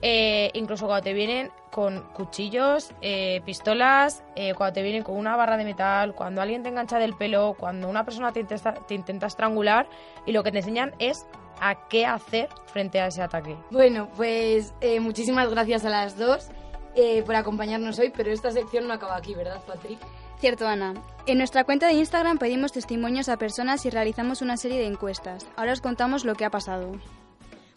eh, 0.00 0.50
incluso 0.54 0.86
cuando 0.86 1.02
te 1.02 1.12
vienen 1.12 1.50
con 1.76 2.00
cuchillos, 2.14 2.94
eh, 3.02 3.42
pistolas, 3.44 4.24
eh, 4.34 4.54
cuando 4.54 4.72
te 4.72 4.82
vienen 4.82 5.02
con 5.02 5.14
una 5.14 5.36
barra 5.36 5.58
de 5.58 5.64
metal, 5.64 6.14
cuando 6.14 6.40
alguien 6.40 6.62
te 6.62 6.70
engancha 6.70 6.98
del 6.98 7.12
pelo, 7.12 7.54
cuando 7.58 7.86
una 7.86 8.02
persona 8.02 8.32
te 8.32 8.40
intenta, 8.40 8.72
te 8.72 8.94
intenta 8.94 9.26
estrangular 9.26 9.86
y 10.24 10.32
lo 10.32 10.42
que 10.42 10.50
te 10.52 10.60
enseñan 10.60 10.94
es 10.98 11.26
a 11.60 11.86
qué 11.88 12.06
hacer 12.06 12.48
frente 12.64 12.98
a 12.98 13.08
ese 13.08 13.20
ataque. 13.20 13.58
Bueno, 13.70 14.08
pues 14.16 14.72
eh, 14.80 15.00
muchísimas 15.00 15.50
gracias 15.50 15.84
a 15.84 15.90
las 15.90 16.16
dos 16.16 16.48
eh, 16.94 17.22
por 17.26 17.34
acompañarnos 17.34 17.98
hoy, 17.98 18.10
pero 18.16 18.32
esta 18.32 18.50
sección 18.52 18.88
no 18.88 18.94
acaba 18.94 19.14
aquí, 19.14 19.34
¿verdad, 19.34 19.60
Patrick? 19.66 19.98
Cierto, 20.38 20.66
Ana. 20.66 20.94
En 21.26 21.36
nuestra 21.36 21.64
cuenta 21.64 21.88
de 21.88 21.92
Instagram 21.92 22.38
pedimos 22.38 22.72
testimonios 22.72 23.28
a 23.28 23.36
personas 23.36 23.84
y 23.84 23.90
realizamos 23.90 24.40
una 24.40 24.56
serie 24.56 24.78
de 24.78 24.86
encuestas. 24.86 25.46
Ahora 25.56 25.74
os 25.74 25.82
contamos 25.82 26.24
lo 26.24 26.36
que 26.36 26.46
ha 26.46 26.50
pasado. 26.50 26.92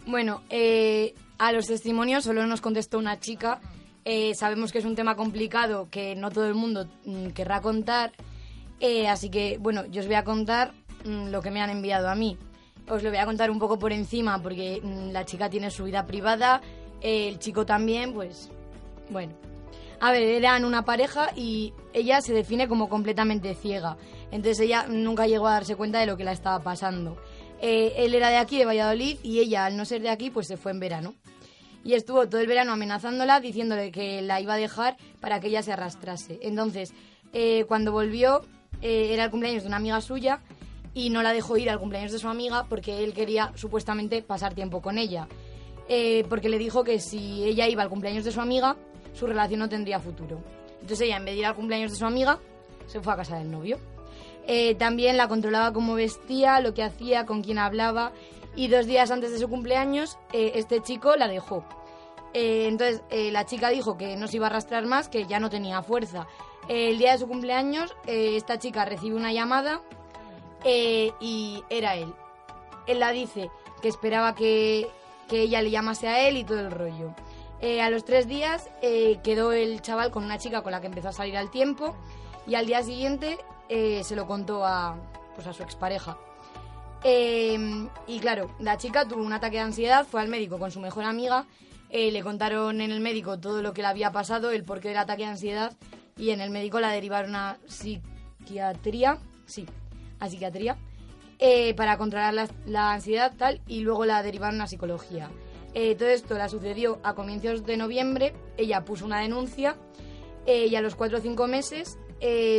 Bueno, 0.05 0.41
eh, 0.49 1.15
a 1.37 1.51
los 1.51 1.67
testimonios 1.67 2.23
solo 2.23 2.45
nos 2.47 2.61
contestó 2.61 2.97
una 2.97 3.19
chica. 3.19 3.59
Eh, 4.05 4.33
sabemos 4.35 4.71
que 4.71 4.79
es 4.79 4.85
un 4.85 4.95
tema 4.95 5.15
complicado 5.15 5.89
que 5.89 6.15
no 6.15 6.31
todo 6.31 6.47
el 6.47 6.55
mundo 6.55 6.87
mm, 7.05 7.27
querrá 7.29 7.61
contar. 7.61 8.11
Eh, 8.79 9.07
así 9.07 9.29
que, 9.29 9.57
bueno, 9.59 9.85
yo 9.87 10.01
os 10.01 10.07
voy 10.07 10.15
a 10.15 10.23
contar 10.23 10.71
mm, 11.05 11.27
lo 11.29 11.41
que 11.41 11.51
me 11.51 11.61
han 11.61 11.69
enviado 11.69 12.09
a 12.09 12.15
mí. 12.15 12.37
Os 12.87 13.03
lo 13.03 13.09
voy 13.09 13.19
a 13.19 13.25
contar 13.25 13.51
un 13.51 13.59
poco 13.59 13.77
por 13.77 13.91
encima 13.91 14.41
porque 14.41 14.81
mm, 14.81 15.11
la 15.11 15.25
chica 15.25 15.49
tiene 15.49 15.69
su 15.69 15.83
vida 15.83 16.05
privada, 16.05 16.61
el 17.01 17.39
chico 17.39 17.65
también, 17.65 18.13
pues 18.13 18.49
bueno. 19.09 19.33
A 20.01 20.11
ver, 20.11 20.23
eran 20.23 20.63
una 20.63 20.85
pareja 20.85 21.29
y 21.35 21.73
ella 21.93 22.21
se 22.21 22.33
define 22.33 22.69
como 22.69 22.87
completamente 22.87 23.53
ciega. 23.53 23.97
Entonces 24.31 24.61
ella 24.61 24.85
nunca 24.87 25.27
llegó 25.27 25.47
a 25.47 25.53
darse 25.53 25.75
cuenta 25.75 25.99
de 25.99 26.05
lo 26.05 26.15
que 26.15 26.23
la 26.23 26.31
estaba 26.31 26.59
pasando. 26.59 27.17
Eh, 27.61 27.93
él 27.97 28.15
era 28.15 28.29
de 28.29 28.37
aquí, 28.37 28.57
de 28.57 28.65
Valladolid, 28.65 29.17
y 29.23 29.39
ella, 29.39 29.65
al 29.65 29.75
no 29.75 29.83
ser 29.83 30.01
de 30.01 30.09
aquí, 30.09 30.29
pues 30.29 30.47
se 30.47 30.55
fue 30.55 30.71
en 30.71 30.79
verano. 30.79 31.15
Y 31.83 31.93
estuvo 31.93 32.27
todo 32.27 32.41
el 32.41 32.47
verano 32.47 32.73
amenazándola, 32.73 33.39
diciéndole 33.39 33.91
que 33.91 34.21
la 34.21 34.41
iba 34.41 34.53
a 34.53 34.57
dejar 34.57 34.97
para 35.19 35.39
que 35.39 35.47
ella 35.47 35.63
se 35.63 35.71
arrastrase. 35.71 36.39
Entonces, 36.41 36.93
eh, 37.33 37.65
cuando 37.67 37.91
volvió, 37.91 38.41
eh, 38.81 39.13
era 39.13 39.25
el 39.25 39.31
cumpleaños 39.31 39.63
de 39.63 39.67
una 39.67 39.77
amiga 39.77 40.01
suya 40.01 40.41
y 40.93 41.09
no 41.09 41.21
la 41.21 41.33
dejó 41.33 41.57
ir 41.57 41.69
al 41.69 41.79
cumpleaños 41.79 42.11
de 42.11 42.19
su 42.19 42.27
amiga 42.27 42.65
porque 42.67 43.03
él 43.03 43.13
quería 43.13 43.51
supuestamente 43.55 44.21
pasar 44.21 44.53
tiempo 44.53 44.81
con 44.81 44.97
ella. 44.97 45.27
Eh, 45.87 46.25
porque 46.29 46.49
le 46.49 46.59
dijo 46.59 46.83
que 46.83 46.99
si 46.99 47.43
ella 47.43 47.67
iba 47.67 47.81
al 47.81 47.89
cumpleaños 47.89 48.23
de 48.23 48.31
su 48.31 48.41
amiga, 48.41 48.75
su 49.13 49.25
relación 49.25 49.59
no 49.59 49.69
tendría 49.69 49.99
futuro. 49.99 50.43
Entonces 50.73 51.01
ella, 51.01 51.17
en 51.17 51.25
vez 51.25 51.33
de 51.33 51.39
ir 51.39 51.45
al 51.45 51.55
cumpleaños 51.55 51.91
de 51.91 51.97
su 51.97 52.05
amiga, 52.05 52.39
se 52.85 53.01
fue 53.01 53.13
a 53.13 53.17
casa 53.17 53.37
del 53.37 53.49
novio. 53.49 53.79
Eh, 54.47 54.75
también 54.75 55.17
la 55.17 55.27
controlaba 55.27 55.73
cómo 55.73 55.95
vestía, 55.95 56.59
lo 56.59 56.73
que 56.73 56.83
hacía, 56.83 57.25
con 57.25 57.41
quién 57.41 57.59
hablaba. 57.59 58.11
Y 58.55 58.67
dos 58.67 58.87
días 58.87 59.11
antes 59.11 59.31
de 59.31 59.39
su 59.39 59.47
cumpleaños, 59.47 60.17
eh, 60.33 60.51
este 60.55 60.81
chico 60.81 61.15
la 61.15 61.27
dejó. 61.27 61.63
Eh, 62.33 62.67
entonces 62.67 63.01
eh, 63.09 63.31
la 63.31 63.45
chica 63.45 63.69
dijo 63.69 63.97
que 63.97 64.15
no 64.15 64.27
se 64.27 64.37
iba 64.37 64.47
a 64.47 64.49
arrastrar 64.49 64.85
más, 64.85 65.09
que 65.09 65.25
ya 65.25 65.39
no 65.39 65.49
tenía 65.49 65.81
fuerza. 65.81 66.27
El 66.67 66.97
día 66.97 67.13
de 67.13 67.19
su 67.19 67.27
cumpleaños, 67.27 67.95
esta 68.05 68.59
chica 68.59 68.85
recibe 68.85 69.15
una 69.15 69.33
llamada 69.33 69.81
y 70.63 71.63
era 71.69 71.95
él. 71.95 72.13
Él 72.85 72.99
la 72.99 73.11
dice 73.11 73.49
que 73.81 73.87
esperaba 73.87 74.35
que, 74.35 74.87
que 75.27 75.41
ella 75.41 75.63
le 75.63 75.71
llamase 75.71 76.07
a 76.07 76.27
él 76.27 76.37
y 76.37 76.43
todo 76.43 76.59
el 76.59 76.69
rollo. 76.69 77.15
A 77.81 77.89
los 77.89 78.05
tres 78.05 78.27
días 78.27 78.69
quedó 79.23 79.51
el 79.51 79.81
chaval 79.81 80.11
con 80.11 80.23
una 80.23 80.37
chica 80.37 80.61
con 80.61 80.71
la 80.71 80.79
que 80.79 80.87
empezó 80.87 81.07
a 81.09 81.13
salir 81.13 81.37
al 81.37 81.49
tiempo 81.49 81.95
y 82.45 82.53
al 82.53 82.67
día 82.67 82.83
siguiente 82.83 83.39
se 83.67 84.15
lo 84.15 84.27
contó 84.27 84.63
a, 84.63 84.95
pues 85.33 85.47
a 85.47 85.53
su 85.53 85.63
expareja. 85.63 86.19
Eh, 87.03 87.87
y 88.07 88.19
claro, 88.19 88.51
la 88.59 88.77
chica 88.77 89.07
tuvo 89.07 89.23
un 89.23 89.31
ataque 89.33 89.57
de 89.57 89.63
ansiedad, 89.63 90.05
fue 90.05 90.21
al 90.21 90.27
médico 90.27 90.59
con 90.59 90.71
su 90.71 90.79
mejor 90.79 91.05
amiga, 91.05 91.45
eh, 91.89 92.11
le 92.11 92.21
contaron 92.21 92.81
en 92.81 92.91
el 92.91 92.99
médico 92.99 93.39
todo 93.39 93.61
lo 93.61 93.73
que 93.73 93.81
le 93.81 93.87
había 93.87 94.11
pasado, 94.11 94.51
el 94.51 94.63
porqué 94.63 94.89
del 94.89 94.97
ataque 94.97 95.23
de 95.23 95.29
ansiedad 95.29 95.77
y 96.17 96.31
en 96.31 96.41
el 96.41 96.49
médico 96.49 96.79
la 96.79 96.91
derivaron 96.91 97.35
a 97.35 97.57
psiquiatría, 97.67 99.17
sí, 99.45 99.65
a 100.19 100.29
psiquiatría, 100.29 100.77
eh, 101.39 101.73
para 101.75 101.97
controlar 101.97 102.33
la, 102.33 102.49
la 102.65 102.91
ansiedad 102.91 103.33
tal 103.37 103.61
y 103.65 103.79
luego 103.79 104.05
la 104.05 104.21
derivaron 104.21 104.59
a 104.61 104.67
psicología. 104.67 105.29
Eh, 105.73 105.95
todo 105.95 106.09
esto 106.09 106.37
la 106.37 106.49
sucedió 106.49 106.99
a 107.03 107.13
comienzos 107.15 107.63
de 107.63 107.77
noviembre, 107.77 108.33
ella 108.57 108.83
puso 108.83 109.05
una 109.05 109.21
denuncia 109.21 109.77
y 110.45 110.73
a 110.75 110.81
los 110.81 110.95
cuatro 110.95 111.19
o 111.19 111.21
cinco 111.21 111.45
meses 111.45 111.99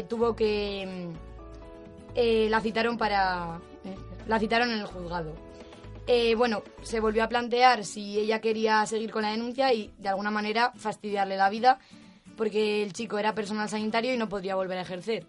tuvo 0.09 0.37
que... 0.37 1.13
mm, 2.15 2.49
la 2.49 2.61
citaron 2.61 2.97
para... 2.97 3.61
la 4.31 4.39
citaron 4.39 4.71
en 4.71 4.79
el 4.79 4.87
juzgado. 4.87 5.35
Eh, 6.07 6.37
bueno, 6.37 6.63
se 6.83 7.01
volvió 7.01 7.25
a 7.25 7.29
plantear 7.29 7.85
si 7.85 8.17
ella 8.17 8.41
quería 8.41 8.87
seguir 8.87 9.11
con 9.11 9.23
la 9.23 9.33
denuncia 9.33 9.75
y 9.75 9.91
de 9.99 10.09
alguna 10.09 10.31
manera 10.31 10.73
fastidiarle 10.77 11.37
la 11.37 11.51
vida 11.51 11.81
porque 12.37 12.85
el 12.85 12.93
chico 12.93 13.19
era 13.19 13.35
personal 13.35 13.69
sanitario 13.69 14.15
y 14.15 14.17
no 14.17 14.29
podría 14.29 14.55
volver 14.55 14.79
a 14.79 14.83
ejercer. 14.83 15.27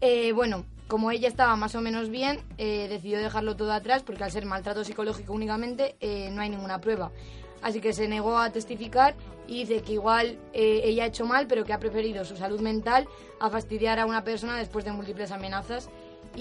Eh, 0.00 0.32
bueno, 0.32 0.64
como 0.88 1.10
ella 1.10 1.28
estaba 1.28 1.54
más 1.56 1.74
o 1.74 1.82
menos 1.82 2.08
bien, 2.08 2.40
eh, 2.56 2.86
decidió 2.88 3.18
dejarlo 3.18 3.54
todo 3.54 3.72
atrás 3.74 4.02
porque 4.02 4.24
al 4.24 4.30
ser 4.30 4.46
maltrato 4.46 4.82
psicológico 4.82 5.34
únicamente 5.34 5.96
eh, 6.00 6.30
no 6.32 6.40
hay 6.40 6.48
ninguna 6.48 6.80
prueba. 6.80 7.12
Así 7.60 7.82
que 7.82 7.92
se 7.92 8.08
negó 8.08 8.38
a 8.38 8.50
testificar 8.50 9.14
y 9.46 9.60
dice 9.60 9.82
que 9.82 9.94
igual 9.94 10.38
eh, 10.52 10.80
ella 10.84 11.04
ha 11.04 11.06
hecho 11.06 11.26
mal, 11.26 11.46
pero 11.46 11.64
que 11.64 11.72
ha 11.72 11.78
preferido 11.78 12.24
su 12.24 12.36
salud 12.36 12.60
mental 12.60 13.06
a 13.40 13.50
fastidiar 13.50 13.98
a 13.98 14.06
una 14.06 14.24
persona 14.24 14.56
después 14.56 14.84
de 14.84 14.92
múltiples 14.92 15.32
amenazas. 15.32 15.90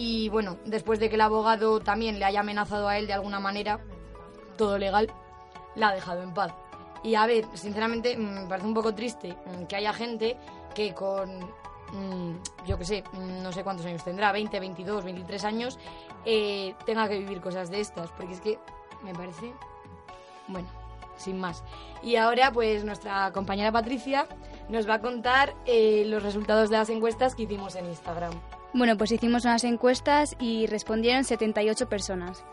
Y 0.02 0.30
bueno, 0.30 0.56
después 0.64 0.98
de 1.02 1.10
que 1.10 1.16
el 1.16 1.22
abogado 1.22 1.82
también 1.82 2.20
le 2.20 2.24
haya 2.24 2.40
amenazado 2.40 2.88
a 2.88 2.98
él 2.98 3.06
de 3.06 3.12
alguna 3.12 3.42
manera, 3.42 3.82
todo 4.56 4.78
legal, 4.78 5.12
la 5.76 5.90
ha 5.90 5.94
dejado 5.94 6.24
en 6.24 6.34
paz. 6.34 6.54
Y 7.04 7.16
a 7.16 7.26
ver, 7.26 7.46
sinceramente 7.54 8.16
mm, 8.16 8.44
me 8.44 8.48
parece 8.48 8.66
un 8.66 8.74
poco 8.74 8.96
triste 8.96 9.36
mm, 9.46 9.66
que 9.66 9.76
haya 9.76 9.92
gente 9.92 10.38
que 10.74 10.94
con, 10.94 11.40
mm, 11.92 12.38
yo 12.66 12.78
qué 12.78 12.86
sé, 12.86 13.04
no 13.12 13.52
sé 13.52 13.62
cuántos 13.66 13.86
años 13.88 14.02
tendrá, 14.02 14.32
20, 14.32 14.58
22, 14.62 15.04
23 15.04 15.44
años, 15.44 15.78
eh, 16.24 16.76
tenga 16.86 17.10
que 17.10 17.20
vivir 17.20 17.42
cosas 17.42 17.70
de 17.70 17.82
estas, 17.82 18.10
porque 18.12 18.36
es 18.36 18.40
que 18.40 18.58
me 19.04 19.14
parece, 19.14 19.54
bueno, 20.48 20.70
sin 21.18 21.38
más. 21.42 21.62
Y 22.02 22.16
ahora 22.16 22.54
pues 22.54 22.86
nuestra 22.86 23.34
compañera 23.34 23.74
Patricia 23.74 24.28
nos 24.70 24.88
va 24.88 24.94
a 24.94 25.02
contar 25.02 25.56
eh, 25.66 26.06
los 26.06 26.24
resultados 26.24 26.70
de 26.70 26.78
las 26.78 26.90
encuestas 26.90 27.36
que 27.36 27.44
hicimos 27.44 27.76
en 27.76 27.88
Instagram. 27.88 28.32
Bueno, 28.74 28.98
pues 28.98 29.12
hicimos 29.12 29.46
unas 29.46 29.64
encuestas 29.64 30.36
y 30.40 30.68
respondieron 30.68 31.24
78 31.24 31.90
personas. 31.90 32.44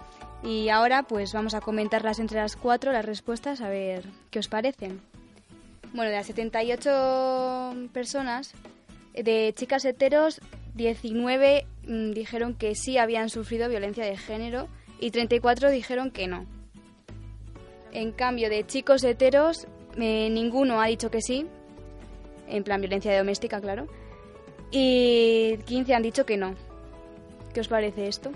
Y 0.42 0.68
ahora 0.70 1.02
pues 1.02 1.32
vamos 1.32 1.54
a 1.54 1.60
comentarlas 1.60 2.18
entre 2.18 2.40
las 2.40 2.56
cuatro, 2.56 2.92
las 2.92 3.04
respuestas, 3.04 3.60
a 3.60 3.68
ver 3.68 4.04
qué 4.30 4.38
os 4.38 4.48
parecen. 4.48 5.00
Bueno, 5.92 6.10
de 6.10 6.16
las 6.16 6.26
78 6.26 7.88
personas, 7.92 8.54
de 9.14 9.52
chicas 9.56 9.84
heteros, 9.84 10.40
19 10.74 11.66
mm, 11.86 12.10
dijeron 12.12 12.54
que 12.54 12.74
sí 12.74 12.98
habían 12.98 13.28
sufrido 13.28 13.68
violencia 13.68 14.04
de 14.04 14.16
género 14.16 14.68
y 15.00 15.10
34 15.10 15.70
dijeron 15.70 16.10
que 16.10 16.26
no. 16.26 16.46
En 17.92 18.12
cambio, 18.12 18.50
de 18.50 18.66
chicos 18.66 19.04
heteros, 19.04 19.66
eh, 19.96 20.28
ninguno 20.30 20.80
ha 20.80 20.86
dicho 20.86 21.10
que 21.10 21.22
sí, 21.22 21.46
en 22.48 22.62
plan 22.62 22.80
violencia 22.80 23.16
doméstica, 23.16 23.60
claro, 23.60 23.86
y 24.70 25.56
15 25.66 25.94
han 25.94 26.02
dicho 26.02 26.26
que 26.26 26.36
no. 26.36 26.54
¿Qué 27.54 27.60
os 27.60 27.68
parece 27.68 28.08
esto? 28.08 28.30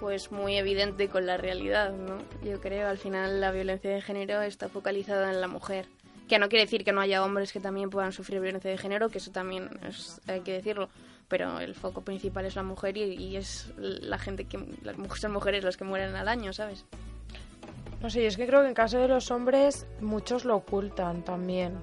Pues 0.00 0.32
muy 0.32 0.56
evidente 0.56 1.08
con 1.08 1.26
la 1.26 1.36
realidad, 1.36 1.92
¿no? 1.92 2.18
Yo 2.44 2.60
creo, 2.60 2.88
al 2.88 2.98
final 2.98 3.40
la 3.40 3.50
violencia 3.52 3.90
de 3.90 4.00
género 4.00 4.42
está 4.42 4.68
focalizada 4.68 5.30
en 5.30 5.40
la 5.40 5.48
mujer. 5.48 5.86
Que 6.28 6.38
no 6.38 6.48
quiere 6.48 6.64
decir 6.64 6.84
que 6.84 6.92
no 6.92 7.00
haya 7.00 7.22
hombres 7.24 7.52
que 7.52 7.60
también 7.60 7.90
puedan 7.90 8.12
sufrir 8.12 8.40
violencia 8.40 8.70
de 8.70 8.78
género, 8.78 9.10
que 9.10 9.18
eso 9.18 9.30
también 9.30 9.68
es- 9.88 10.20
hay 10.26 10.40
que 10.40 10.52
decirlo. 10.54 10.88
Pero 11.28 11.60
el 11.60 11.74
foco 11.74 12.02
principal 12.02 12.44
es 12.46 12.56
la 12.56 12.62
mujer 12.62 12.96
y, 12.96 13.02
y 13.14 13.36
es 13.36 13.72
la 13.76 14.18
gente 14.18 14.44
que... 14.44 14.58
Las 14.82 14.96
mujeres 14.98 15.20
son 15.20 15.32
mujeres 15.32 15.64
las 15.64 15.76
que 15.76 15.84
mueren 15.84 16.14
al 16.16 16.28
año, 16.28 16.52
¿sabes? 16.52 16.84
No 18.00 18.10
sé, 18.10 18.22
yo 18.22 18.28
es 18.28 18.36
que 18.36 18.46
creo 18.46 18.62
que 18.62 18.68
en 18.68 18.74
caso 18.74 18.98
de 18.98 19.08
los 19.08 19.30
hombres 19.30 19.86
muchos 20.00 20.44
lo 20.44 20.56
ocultan 20.56 21.22
también. 21.22 21.74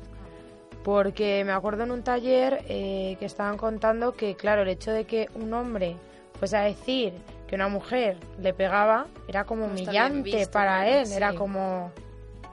Porque 0.83 1.43
me 1.45 1.51
acuerdo 1.51 1.83
en 1.83 1.91
un 1.91 2.03
taller 2.03 2.63
eh, 2.67 3.17
que 3.19 3.25
estaban 3.25 3.57
contando 3.57 4.13
que, 4.13 4.35
claro, 4.35 4.61
el 4.61 4.69
hecho 4.69 4.91
de 4.91 5.05
que 5.05 5.27
un 5.35 5.53
hombre 5.53 5.95
fuese 6.39 6.57
a 6.57 6.61
decir 6.61 7.13
que 7.47 7.55
una 7.55 7.67
mujer 7.67 8.17
le 8.39 8.53
pegaba 8.53 9.07
era 9.27 9.43
como 9.43 9.65
No 9.65 9.73
humillante 9.73 10.21
visto, 10.21 10.51
para 10.51 10.87
él. 10.87 11.11
Era 11.11 11.33
como... 11.33 11.91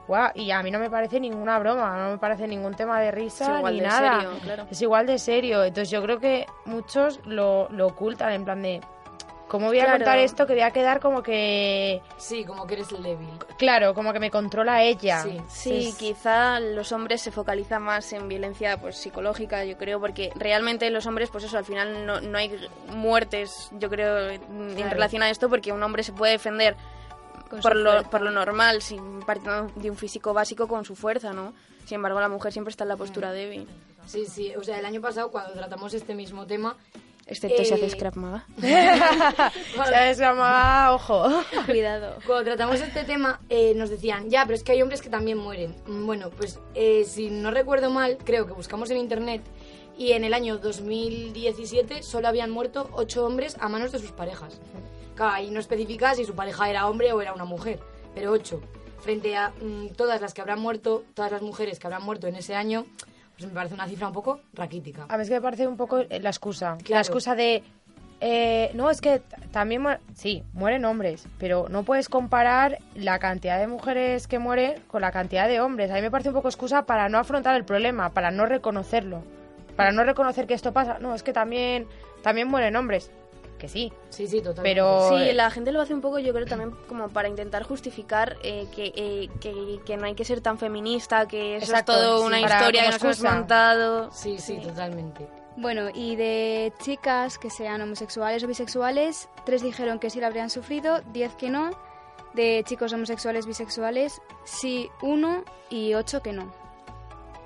Guau, 0.07 0.31
y 0.35 0.51
a 0.51 0.63
mí 0.63 0.71
no 0.71 0.79
me 0.79 0.89
parece 0.89 1.19
ninguna 1.19 1.59
broma, 1.59 1.97
no 2.01 2.11
me 2.11 2.17
parece 2.17 2.47
ningún 2.47 2.73
tema 2.75 2.99
de 3.01 3.11
risa 3.11 3.61
ni 3.61 3.81
de 3.81 3.87
nada. 3.87 4.21
serio, 4.21 4.39
claro. 4.41 4.67
Es 4.71 4.81
igual 4.81 5.05
de 5.05 5.19
serio. 5.19 5.63
Entonces 5.65 5.89
yo 5.89 6.01
creo 6.01 6.19
que 6.19 6.45
muchos 6.65 7.19
lo, 7.25 7.67
lo 7.71 7.87
ocultan 7.87 8.31
en 8.31 8.45
plan 8.45 8.61
de... 8.61 8.81
¿Cómo 9.47 9.67
voy 9.67 9.79
a 9.79 9.83
Claro. 9.85 9.97
contar 9.99 10.19
esto 10.19 10.45
que 10.45 10.53
voy 10.53 10.61
a 10.61 10.71
quedar 10.71 10.99
como 10.99 11.23
que... 11.23 12.01
Sí, 12.17 12.43
como 12.43 12.67
que 12.67 12.73
eres 12.73 12.91
el 12.91 13.01
débil. 13.03 13.29
Claro, 13.57 13.93
como 13.93 14.11
que 14.11 14.19
me 14.19 14.29
controla 14.29 14.83
ella. 14.83 15.23
Sí. 15.23 15.41
Sí, 15.47 15.93
quizá 15.97 16.59
los 16.59 16.91
hombres 16.91 17.21
se 17.21 17.31
focalizan 17.31 17.81
más 17.81 18.11
en 18.11 18.27
violencia 18.27 18.77
pues 18.77 18.97
psicológica, 18.97 19.63
yo 19.63 19.77
creo, 19.77 20.01
porque 20.01 20.31
realmente 20.35 20.89
los 20.89 21.05
hombres, 21.05 21.29
pues 21.29 21.45
eso, 21.45 21.57
al 21.57 21.63
final 21.65 22.05
no, 22.05 22.19
no 22.19 22.37
hay 22.37 22.51
muertes, 22.93 23.69
yo 23.79 23.89
creo, 23.89 24.29
en 24.31 24.75
Claro. 24.75 24.91
relación 24.91 25.23
a 25.23 25.29
esto, 25.29 25.47
porque 25.49 25.71
un 25.71 25.81
hombre 25.81 26.03
se 26.03 26.11
puede 26.11 26.33
defender 26.33 26.75
por 27.61 27.77
lo, 27.77 28.03
por 28.03 28.21
lo 28.21 28.31
normal, 28.31 28.81
sin 28.81 29.21
partiendo 29.21 29.71
de 29.75 29.89
un 29.89 29.95
físico 29.95 30.33
básico 30.33 30.67
con 30.67 30.83
su 30.83 30.95
fuerza, 30.97 31.31
¿no? 31.31 31.53
Sin 31.85 31.95
embargo, 31.95 32.19
la 32.19 32.27
mujer 32.27 32.51
siempre 32.51 32.71
está 32.71 32.83
en 32.83 32.89
la 32.89 32.97
postura 32.97 33.31
débil, 33.31 33.65
Sí, 34.05 34.25
sí, 34.25 34.53
o 34.55 34.63
sea, 34.63 34.79
el 34.79 34.85
año 34.85 35.01
pasado 35.01 35.31
cuando 35.31 35.53
tratamos 35.53 35.93
este 35.93 36.15
mismo 36.15 36.45
tema, 36.45 36.75
excepto 37.27 37.63
si 37.63 37.71
Eh, 37.71 37.73
haces 37.75 37.95
Krav 37.95 38.15
Maga. 38.17 38.45
¿Sabes? 39.75 40.19
Ah, 40.23 40.91
ojo. 40.93 41.23
Cuidado. 41.65 42.17
Cuando 42.25 42.45
tratamos 42.45 42.79
este 42.81 43.03
tema, 43.03 43.39
eh, 43.49 43.73
nos 43.75 43.89
decían, 43.89 44.29
ya, 44.29 44.43
pero 44.45 44.55
es 44.55 44.63
que 44.63 44.71
hay 44.73 44.81
hombres 44.81 45.01
que 45.01 45.09
también 45.09 45.37
mueren. 45.37 45.75
Mm, 45.87 46.05
Bueno, 46.05 46.29
pues 46.29 46.59
eh, 46.75 47.03
si 47.05 47.29
no 47.29 47.51
recuerdo 47.51 47.89
mal, 47.89 48.17
creo 48.23 48.45
que 48.47 48.53
buscamos 48.53 48.89
en 48.91 48.97
internet 48.97 49.41
y 49.97 50.11
en 50.11 50.23
el 50.23 50.33
año 50.33 50.57
2017 50.57 52.03
solo 52.03 52.27
habían 52.27 52.51
muerto 52.51 52.89
ocho 52.93 53.25
hombres 53.25 53.57
a 53.59 53.67
manos 53.69 53.91
de 53.91 53.99
sus 53.99 54.11
parejas. 54.11 54.59
Claro, 55.15 55.33
ahí 55.33 55.49
no 55.49 55.59
especifica 55.59 56.13
si 56.15 56.25
su 56.25 56.35
pareja 56.35 56.69
era 56.69 56.87
hombre 56.87 57.11
o 57.13 57.21
era 57.21 57.33
una 57.33 57.45
mujer, 57.45 57.79
pero 58.13 58.31
ocho. 58.31 58.61
Frente 58.99 59.35
a 59.35 59.49
mm, 59.61 59.89
todas 59.95 60.21
las 60.21 60.33
que 60.33 60.41
habrán 60.41 60.59
muerto, 60.59 61.03
todas 61.13 61.31
las 61.31 61.41
mujeres 61.41 61.79
que 61.79 61.87
habrán 61.87 62.03
muerto 62.03 62.27
en 62.27 62.35
ese 62.35 62.55
año, 62.55 62.85
pues 63.37 63.49
me 63.49 63.53
parece 63.53 63.75
una 63.75 63.87
cifra 63.87 64.07
un 64.07 64.13
poco 64.13 64.39
raquítica. 64.53 65.05
A 65.07 65.17
mí 65.17 65.23
es 65.23 65.29
que 65.29 65.35
me 65.35 65.41
parece 65.41 65.67
un 65.67 65.77
poco 65.77 66.03
la 66.09 66.29
excusa. 66.29 66.77
La 66.87 66.99
excusa 66.99 67.35
de... 67.35 67.63
eh, 68.19 68.71
no, 68.73 68.89
es 68.89 68.99
que 68.99 69.21
también... 69.51 69.83
Sí, 70.15 70.43
mueren 70.53 70.85
hombres, 70.85 71.27
pero 71.37 71.67
no 71.69 71.83
puedes 71.83 72.09
comparar 72.09 72.79
la 72.95 73.19
cantidad 73.19 73.59
de 73.59 73.67
mujeres 73.67 74.27
que 74.27 74.39
mueren 74.39 74.81
con 74.87 75.01
la 75.01 75.11
cantidad 75.11 75.47
de 75.47 75.61
hombres. 75.61 75.91
A 75.91 75.95
mí 75.95 76.01
me 76.01 76.09
parece 76.09 76.29
un 76.29 76.35
poco 76.35 76.47
excusa 76.47 76.87
para 76.87 77.09
no 77.09 77.19
afrontar 77.19 77.55
el 77.55 77.63
problema, 77.63 78.09
para 78.09 78.31
no 78.31 78.47
reconocerlo. 78.47 79.21
Para 79.75 79.91
no 79.91 80.03
reconocer 80.03 80.47
que 80.47 80.55
esto 80.55 80.73
pasa. 80.73 80.97
No, 80.99 81.13
es 81.13 81.21
que 81.21 81.33
también, 81.33 81.85
también 82.23 82.47
mueren 82.47 82.75
hombres. 82.75 83.11
Que 83.57 83.67
sí. 83.67 83.91
Sí, 84.09 84.27
sí, 84.27 84.37
totalmente. 84.41 84.63
Pero- 84.75 85.09
Sí, 85.09 85.33
la 85.33 85.49
gente 85.49 85.71
lo 85.71 85.81
hace 85.81 85.93
un 85.93 86.01
poco, 86.01 86.19
yo 86.19 86.31
creo, 86.33 86.45
también 86.45 86.71
como 86.87 87.09
para 87.09 87.27
intentar 87.27 87.63
justificar 87.63 88.37
eh, 88.43 88.67
que, 88.75 88.93
eh, 88.95 89.29
que, 89.41 89.79
que 89.85 89.97
no 89.97 90.05
hay 90.05 90.13
que 90.15 90.23
ser 90.25 90.41
tan 90.41 90.57
feminista, 90.59 91.27
que 91.27 91.55
eso 91.57 91.65
Exacto, 91.65 91.93
es 91.93 91.97
todo 91.99 92.19
sí, 92.19 92.25
una 92.27 92.41
historia 92.41 92.81
que 92.83 92.89
nos 92.91 93.03
hemos 93.03 93.21
montado. 93.21 94.11
Sí, 94.11 94.37
sí, 94.37 94.57
totalmente. 94.57 95.27
Bueno, 95.55 95.89
y 95.91 96.15
de 96.15 96.71
chicas 96.83 97.39
que 97.39 97.49
sean 97.49 97.81
homosexuales 97.81 98.43
o 98.43 98.47
bisexuales, 98.47 99.27
tres 99.43 99.63
dijeron 99.63 99.97
que 99.97 100.11
sí 100.11 100.19
la 100.21 100.27
habrían 100.27 100.51
sufrido, 100.51 101.01
diez 101.11 101.33
que 101.35 101.49
no. 101.49 101.71
De 102.33 102.63
chicos 102.67 102.93
homosexuales 102.93 103.47
bisexuales, 103.47 104.21
sí 104.43 104.91
uno 105.01 105.43
y 105.71 105.95
ocho 105.95 106.21
que 106.21 106.31
no. 106.33 106.53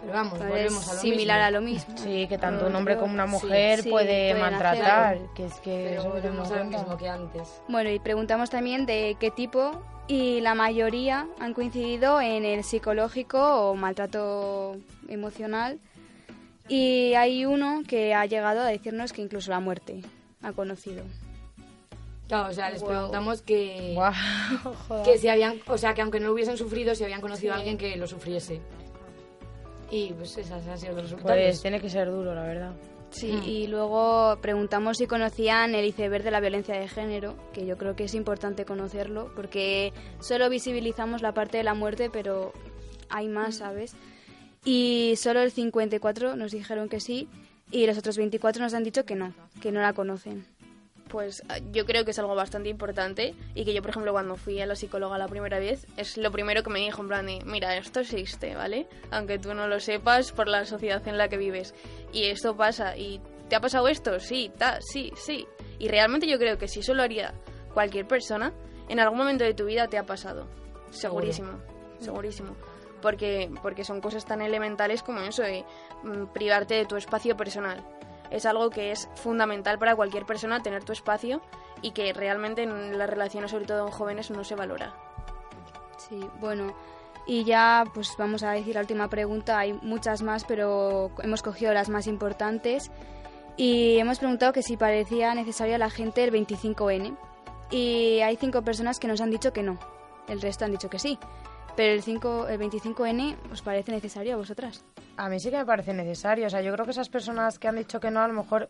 Pero 0.02 0.14
vamos, 0.14 0.38
Pues 0.40 0.50
volvemos 0.50 0.90
a 0.90 0.94
lo 0.96 1.00
similar 1.00 1.38
mismo. 1.38 1.48
a 1.48 1.52
lo 1.52 1.62
mismo. 1.62 1.98
Sí, 1.98 2.28
que 2.28 2.38
tanto 2.38 2.68
un 2.68 2.76
hombre 2.76 2.96
yo- 2.96 3.00
como 3.02 3.14
una 3.14 3.26
sí, 3.28 3.32
mujer 3.32 3.84
sí, 3.84 3.90
puede 3.90 4.34
maltratar, 4.34 5.14
hacerlo. 5.16 5.34
que 5.36 5.46
es 5.46 5.54
que 5.60 5.86
Pero 5.90 6.02
eso 6.02 6.10
volvemos 6.10 6.52
a 6.52 6.56
lo 6.58 6.66
mismo 6.66 6.98
que 6.98 7.08
antes. 7.10 7.62
Bueno, 7.68 7.90
y 7.92 8.00
preguntamos 8.00 8.50
también 8.50 8.86
de 8.86 9.16
qué 9.20 9.30
tipo 9.32 9.82
y 10.08 10.42
la 10.42 10.56
mayoría 10.56 11.28
han 11.40 11.54
coincidido 11.54 12.20
en 12.20 12.46
el 12.46 12.64
psicológico 12.64 13.38
o 13.70 13.76
maltrato 13.76 14.76
emocional. 15.08 15.80
Y 16.68 17.14
hay 17.16 17.46
uno 17.46 17.82
que 17.88 18.14
ha 18.14 18.26
llegado 18.26 18.62
a 18.62 18.66
decirnos 18.66 19.14
que 19.14 19.22
incluso 19.22 19.52
la 19.52 19.60
muerte 19.60 20.02
ha 20.42 20.52
conocido. 20.54 21.04
Claro, 22.28 22.50
o 22.50 22.54
sea, 22.54 22.70
les 22.70 22.80
Guau. 22.82 22.94
preguntamos 22.94 23.42
que, 23.42 23.92
Guau, 23.94 24.14
joder. 24.88 25.04
que 25.06 25.18
si 25.18 25.28
habían, 25.28 25.60
o 25.68 25.78
sea, 25.78 25.94
que 25.94 26.02
aunque 26.02 26.20
no 26.22 26.28
lo 26.28 26.34
hubiesen 26.34 26.58
sufrido, 26.58 26.96
si 26.96 27.04
habían 27.04 27.20
conocido 27.22 27.54
a 27.54 27.58
alguien 27.58 27.78
que 27.78 27.96
lo 27.98 28.08
sufriese. 28.08 28.62
Y 29.92 30.14
pues 30.14 30.38
esas 30.38 30.66
han 30.68 30.78
sido 30.80 30.94
los 30.94 31.04
resultados. 31.04 31.38
Pues 31.40 31.62
tiene 31.62 31.80
que 31.82 31.90
ser 31.90 32.10
duro, 32.10 32.34
la 32.34 32.44
verdad. 32.44 32.72
Sí, 33.10 33.34
Mm. 33.34 33.44
y 33.44 33.68
luego 33.68 34.38
preguntamos 34.42 34.98
si 34.98 35.06
conocían 35.06 35.76
el 35.76 35.84
iceberg 35.86 36.24
de 36.24 36.32
la 36.32 36.40
violencia 36.40 36.80
de 36.80 36.88
género, 36.88 37.36
que 37.52 37.66
yo 37.66 37.78
creo 37.78 37.94
que 37.94 38.06
es 38.06 38.14
importante 38.16 38.64
conocerlo, 38.64 39.30
porque 39.36 39.92
solo 40.22 40.50
visibilizamos 40.50 41.22
la 41.22 41.34
parte 41.34 41.58
de 41.58 41.64
la 41.66 41.74
muerte, 41.74 42.10
pero 42.10 42.54
hay 43.10 43.28
más, 43.28 43.58
¿sabes? 43.58 43.96
Y 44.64 45.16
solo 45.18 45.42
el 45.42 45.52
54 45.52 46.38
nos 46.38 46.52
dijeron 46.54 46.88
que 46.88 47.02
sí, 47.02 47.28
y 47.70 47.86
los 47.86 47.98
otros 47.98 48.16
24 48.16 48.64
nos 48.64 48.74
han 48.74 48.84
dicho 48.86 49.04
que 49.04 49.16
no, 49.16 49.34
que 49.62 49.74
no 49.74 49.82
la 49.82 49.92
conocen. 49.92 50.46
Pues 51.12 51.44
ah, 51.50 51.58
yo 51.74 51.86
creo 51.86 52.06
que 52.06 52.12
es 52.12 52.20
algo 52.20 52.36
bastante 52.36 52.70
importante 52.70 53.36
y 53.54 53.66
que 53.66 53.74
yo, 53.74 53.82
por 53.82 53.92
ejemplo, 53.92 54.14
cuando 54.14 54.38
fui 54.38 54.62
a 54.62 54.66
la 54.66 54.78
psicóloga 54.78 55.18
la 55.18 55.28
primera 55.28 55.60
vez, 55.60 55.86
es 55.98 56.16
lo 56.18 56.32
primero 56.32 56.64
que 56.64 56.70
me 56.70 56.80
dijo 56.80 57.02
en 57.02 57.10
plan 57.10 57.26
de, 57.26 57.42
mira, 57.46 57.76
esto 57.76 58.00
existe, 58.00 58.56
¿vale? 58.56 58.88
Aunque 59.12 59.38
tú 59.38 59.54
no 59.54 59.68
lo 59.68 59.82
sepas 59.82 60.32
por 60.32 60.48
la 60.48 60.64
sociedad 60.66 61.06
en 61.10 61.18
la 61.18 61.28
que 61.28 61.36
vives. 61.36 61.76
Y 62.14 62.26
esto 62.26 62.56
pasa. 62.56 62.96
¿Y 62.96 63.20
te 63.50 63.58
ha 63.58 63.60
pasado 63.60 63.90
esto? 63.90 64.22
Sí, 64.22 64.54
ta, 64.58 64.80
sí, 64.80 65.12
sí. 65.18 65.46
Y 65.80 65.90
realmente 65.90 66.28
yo 66.28 66.40
creo 66.40 66.58
que 66.58 66.70
si 66.70 66.80
eso 66.80 66.94
lo 66.94 67.04
haría 67.04 67.34
cualquier 67.74 68.08
persona, 68.08 68.54
en 68.88 69.02
algún 69.02 69.18
momento 69.18 69.44
de 69.44 69.54
tu 69.54 69.66
vida 69.66 69.88
te 69.88 69.98
ha 69.98 70.06
pasado. 70.06 70.48
Segurísimo, 70.92 71.60
segurísimo. 72.00 72.56
Porque, 73.02 73.52
porque 73.62 73.84
son 73.84 74.00
cosas 74.00 74.24
tan 74.26 74.42
elementales 74.42 75.04
como 75.04 75.20
eso 75.22 75.42
de 75.42 75.66
mm, 76.04 76.28
privarte 76.28 76.76
de 76.76 76.86
tu 76.86 76.96
espacio 76.96 77.36
personal 77.36 77.84
es 78.32 78.46
algo 78.46 78.70
que 78.70 78.92
es 78.92 79.10
fundamental 79.16 79.78
para 79.78 79.96
cualquier 79.96 80.26
persona 80.26 80.64
tener 80.64 80.84
tu 80.84 80.94
espacio 80.94 81.42
y 81.82 81.92
que 81.92 82.14
realmente 82.14 82.64
en 82.64 82.98
las 82.98 83.10
relaciones, 83.10 83.52
sobre 83.52 83.66
todo 83.66 83.86
en 83.86 83.92
jóvenes, 83.92 84.32
no 84.32 84.44
se 84.44 84.56
valora. 84.56 84.94
Sí, 85.98 86.20
bueno, 86.40 86.74
y 87.26 87.44
ya 87.44 87.84
pues 87.94 88.16
vamos 88.18 88.44
a 88.44 88.52
decir 88.52 88.76
la 88.76 88.82
última 88.82 89.10
pregunta, 89.10 89.60
hay 89.60 89.74
muchas 89.74 90.22
más, 90.22 90.44
pero 90.46 91.12
hemos 91.22 91.42
cogido 91.42 91.74
las 91.74 91.90
más 91.90 92.08
importantes. 92.08 92.92
Y 93.58 93.98
hemos 93.98 94.20
preguntado 94.20 94.54
que 94.54 94.64
si 94.64 94.78
parecía 94.78 95.36
necesario 95.36 95.76
a 95.76 95.78
la 95.78 95.90
gente 95.90 96.24
el 96.24 96.32
25N 96.32 97.16
y 97.70 98.20
hay 98.22 98.36
cinco 98.38 98.64
personas 98.64 99.00
que 99.00 99.08
nos 99.08 99.22
han 99.22 99.30
dicho 99.30 99.54
que 99.54 99.62
no, 99.62 99.78
el 100.28 100.42
resto 100.42 100.66
han 100.66 100.72
dicho 100.72 100.90
que 100.90 101.00
sí, 101.00 101.20
pero 101.76 101.94
el, 101.94 102.02
5, 102.02 102.48
el 102.48 102.60
25N 102.60 103.36
os 103.52 103.62
parece 103.62 103.92
necesario 103.92 104.34
a 104.34 104.38
vosotras. 104.38 104.84
A 105.18 105.30
mí 105.30 105.40
sí 105.40 105.50
que 105.50 105.58
me 105.58 105.66
parece 105.66 105.94
necesario. 105.94 106.48
O 106.48 106.50
sea, 106.50 106.62
yo 106.62 106.74
creo 106.74 106.86
que 106.86 106.92
esas 106.92 107.10
personas 107.10 107.60
que 107.60 107.68
han 107.68 107.76
dicho 107.76 108.00
que 108.00 108.12
no, 108.12 108.22
a 108.22 108.28
lo 108.28 108.34
mejor 108.34 108.70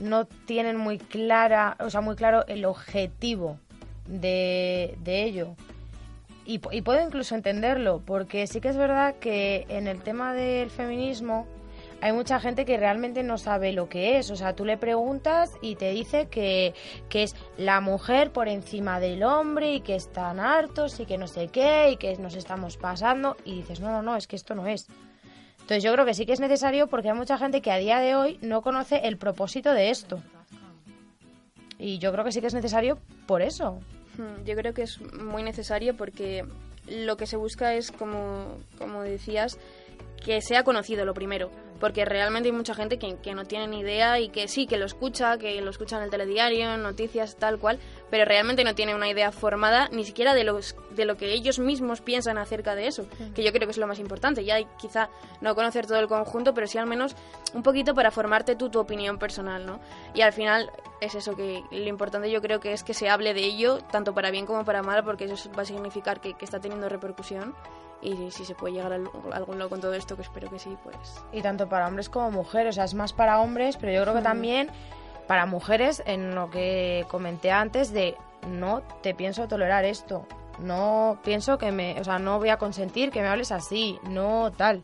no 0.00 0.24
tienen 0.26 0.76
muy 0.76 0.98
clara, 0.98 1.76
o 1.80 1.90
sea, 1.90 2.00
muy 2.00 2.16
claro 2.16 2.46
el 2.48 2.64
objetivo 2.64 3.58
de, 4.06 4.96
de 5.02 5.24
ello. 5.24 5.54
Y, 6.44 6.58
puedo 6.58 7.00
incluso 7.00 7.36
entenderlo, 7.36 8.02
porque 8.04 8.48
sí 8.48 8.60
que 8.60 8.68
es 8.68 8.76
verdad 8.76 9.14
que 9.20 9.64
en 9.68 9.86
el 9.86 10.02
tema 10.02 10.34
del 10.34 10.70
feminismo 10.70 11.46
hay 12.00 12.12
mucha 12.12 12.40
gente 12.40 12.64
que 12.64 12.76
realmente 12.76 13.22
no 13.22 13.38
sabe 13.38 13.72
lo 13.72 13.88
que 13.88 14.18
es. 14.18 14.28
O 14.32 14.34
sea, 14.34 14.54
tú 14.54 14.64
le 14.64 14.76
preguntas 14.76 15.52
y 15.62 15.76
te 15.76 15.90
dice 15.92 16.26
que, 16.26 16.74
que 17.08 17.22
es 17.22 17.36
la 17.56 17.80
mujer 17.80 18.32
por 18.32 18.48
encima 18.48 18.98
del 18.98 19.22
hombre 19.22 19.74
y 19.74 19.80
que 19.82 19.94
están 19.94 20.40
hartos 20.40 20.98
y 20.98 21.06
que 21.06 21.16
no 21.16 21.28
sé 21.28 21.46
qué 21.46 21.90
y 21.92 21.96
que 21.96 22.16
nos 22.16 22.34
estamos 22.34 22.76
pasando. 22.76 23.36
Y 23.44 23.54
dices, 23.58 23.78
no, 23.78 23.92
no, 23.92 24.02
no, 24.02 24.16
es 24.16 24.26
que 24.26 24.34
esto 24.34 24.56
no 24.56 24.66
es. 24.66 24.88
Entonces 25.72 25.84
yo 25.88 25.94
creo 25.94 26.04
que 26.04 26.12
sí 26.12 26.26
que 26.26 26.34
es 26.34 26.40
necesario 26.40 26.86
porque 26.86 27.08
hay 27.08 27.14
mucha 27.16 27.38
gente 27.38 27.62
que 27.62 27.70
a 27.70 27.78
día 27.78 27.98
de 27.98 28.14
hoy 28.14 28.38
no 28.42 28.60
conoce 28.60 29.00
el 29.04 29.16
propósito 29.16 29.72
de 29.72 29.88
esto. 29.88 30.22
Y 31.78 31.98
yo 31.98 32.12
creo 32.12 32.26
que 32.26 32.30
sí 32.30 32.42
que 32.42 32.48
es 32.48 32.52
necesario 32.52 32.98
por 33.26 33.40
eso. 33.40 33.80
Hmm, 34.18 34.44
Yo 34.44 34.54
creo 34.54 34.74
que 34.74 34.82
es 34.82 35.00
muy 35.00 35.42
necesario 35.42 35.96
porque 35.96 36.44
lo 36.88 37.16
que 37.16 37.26
se 37.26 37.38
busca 37.38 37.72
es, 37.72 37.90
como, 37.90 38.58
como 38.76 39.00
decías, 39.00 39.58
que 40.22 40.42
sea 40.42 40.62
conocido 40.62 41.06
lo 41.06 41.14
primero. 41.14 41.50
Porque 41.80 42.04
realmente 42.04 42.50
hay 42.50 42.54
mucha 42.54 42.74
gente 42.74 42.98
que, 42.98 43.34
no 43.34 43.46
tiene 43.46 43.66
ni 43.66 43.80
idea 43.80 44.20
y 44.20 44.28
que 44.28 44.48
sí, 44.48 44.66
que 44.66 44.76
lo 44.76 44.84
escucha, 44.84 45.38
que 45.38 45.58
lo 45.62 45.70
escucha 45.70 45.96
en 45.96 46.02
el 46.02 46.10
telediario, 46.10 46.74
en 46.74 46.82
noticias, 46.82 47.36
tal 47.36 47.58
cual, 47.58 47.78
pero 48.10 48.26
realmente 48.26 48.62
no 48.62 48.74
tiene 48.74 48.94
una 48.94 49.08
idea 49.08 49.32
formada 49.32 49.88
ni 49.90 50.04
siquiera 50.04 50.34
de, 50.34 50.44
los, 50.44 50.76
de 50.94 51.04
lo 51.04 51.16
que 51.16 51.32
ellos 51.32 51.58
mismos 51.58 52.00
piensan 52.00 52.38
acerca 52.38 52.74
de 52.74 52.86
eso, 52.86 53.06
que 53.34 53.42
yo 53.42 53.52
creo 53.52 53.66
que 53.66 53.72
es 53.72 53.78
lo 53.78 53.86
más 53.86 53.98
importante. 53.98 54.44
Ya 54.44 54.62
quizá 54.76 55.08
no 55.40 55.54
conocer 55.54 55.86
todo 55.86 55.98
el 55.98 56.08
conjunto, 56.08 56.54
pero 56.54 56.66
sí 56.66 56.78
al 56.78 56.86
menos 56.86 57.16
un 57.54 57.62
poquito 57.62 57.94
para 57.94 58.10
formarte 58.10 58.56
tú 58.56 58.70
tu 58.70 58.78
opinión 58.78 59.18
personal, 59.18 59.66
¿no? 59.66 59.80
Y 60.14 60.22
al 60.22 60.32
final 60.32 60.70
es 61.00 61.14
eso 61.14 61.34
que 61.34 61.62
lo 61.70 61.88
importante 61.88 62.30
yo 62.30 62.40
creo 62.40 62.60
que 62.60 62.72
es 62.72 62.84
que 62.84 62.94
se 62.94 63.08
hable 63.08 63.34
de 63.34 63.44
ello, 63.44 63.78
tanto 63.90 64.14
para 64.14 64.30
bien 64.30 64.46
como 64.46 64.64
para 64.64 64.82
mal, 64.82 65.04
porque 65.04 65.24
eso 65.24 65.50
va 65.56 65.62
a 65.62 65.66
significar 65.66 66.20
que, 66.20 66.34
que 66.34 66.44
está 66.44 66.60
teniendo 66.60 66.88
repercusión. 66.88 67.54
Y 68.00 68.32
si 68.32 68.44
se 68.44 68.56
puede 68.56 68.74
llegar 68.74 68.92
a 68.92 69.36
algún 69.36 69.58
lado 69.58 69.70
con 69.70 69.80
todo 69.80 69.94
esto, 69.94 70.16
que 70.16 70.22
espero 70.22 70.50
que 70.50 70.58
sí, 70.58 70.76
pues 70.82 70.96
Y 71.32 71.40
tanto 71.40 71.68
para 71.68 71.86
hombres 71.86 72.08
como 72.08 72.32
mujeres. 72.32 72.70
O 72.70 72.76
sea, 72.76 72.84
es 72.84 72.94
más 72.94 73.12
para 73.12 73.40
hombres, 73.40 73.76
pero 73.76 73.92
yo 73.92 74.02
creo 74.02 74.14
que 74.14 74.22
también 74.22 74.70
para 75.28 75.46
mujeres, 75.46 76.02
en 76.04 76.34
lo 76.34 76.50
que 76.50 77.06
comenté 77.08 77.52
antes, 77.52 77.92
de 77.92 78.16
no 78.48 78.82
te 79.02 79.14
pienso 79.14 79.46
tolerar 79.46 79.84
esto. 79.84 80.26
No 80.62 81.20
pienso 81.24 81.58
que 81.58 81.72
me. 81.72 82.00
O 82.00 82.04
sea, 82.04 82.18
no 82.18 82.38
voy 82.38 82.48
a 82.50 82.56
consentir 82.58 83.10
que 83.10 83.20
me 83.22 83.28
hables 83.28 83.52
así. 83.52 83.98
No 84.04 84.52
tal. 84.56 84.78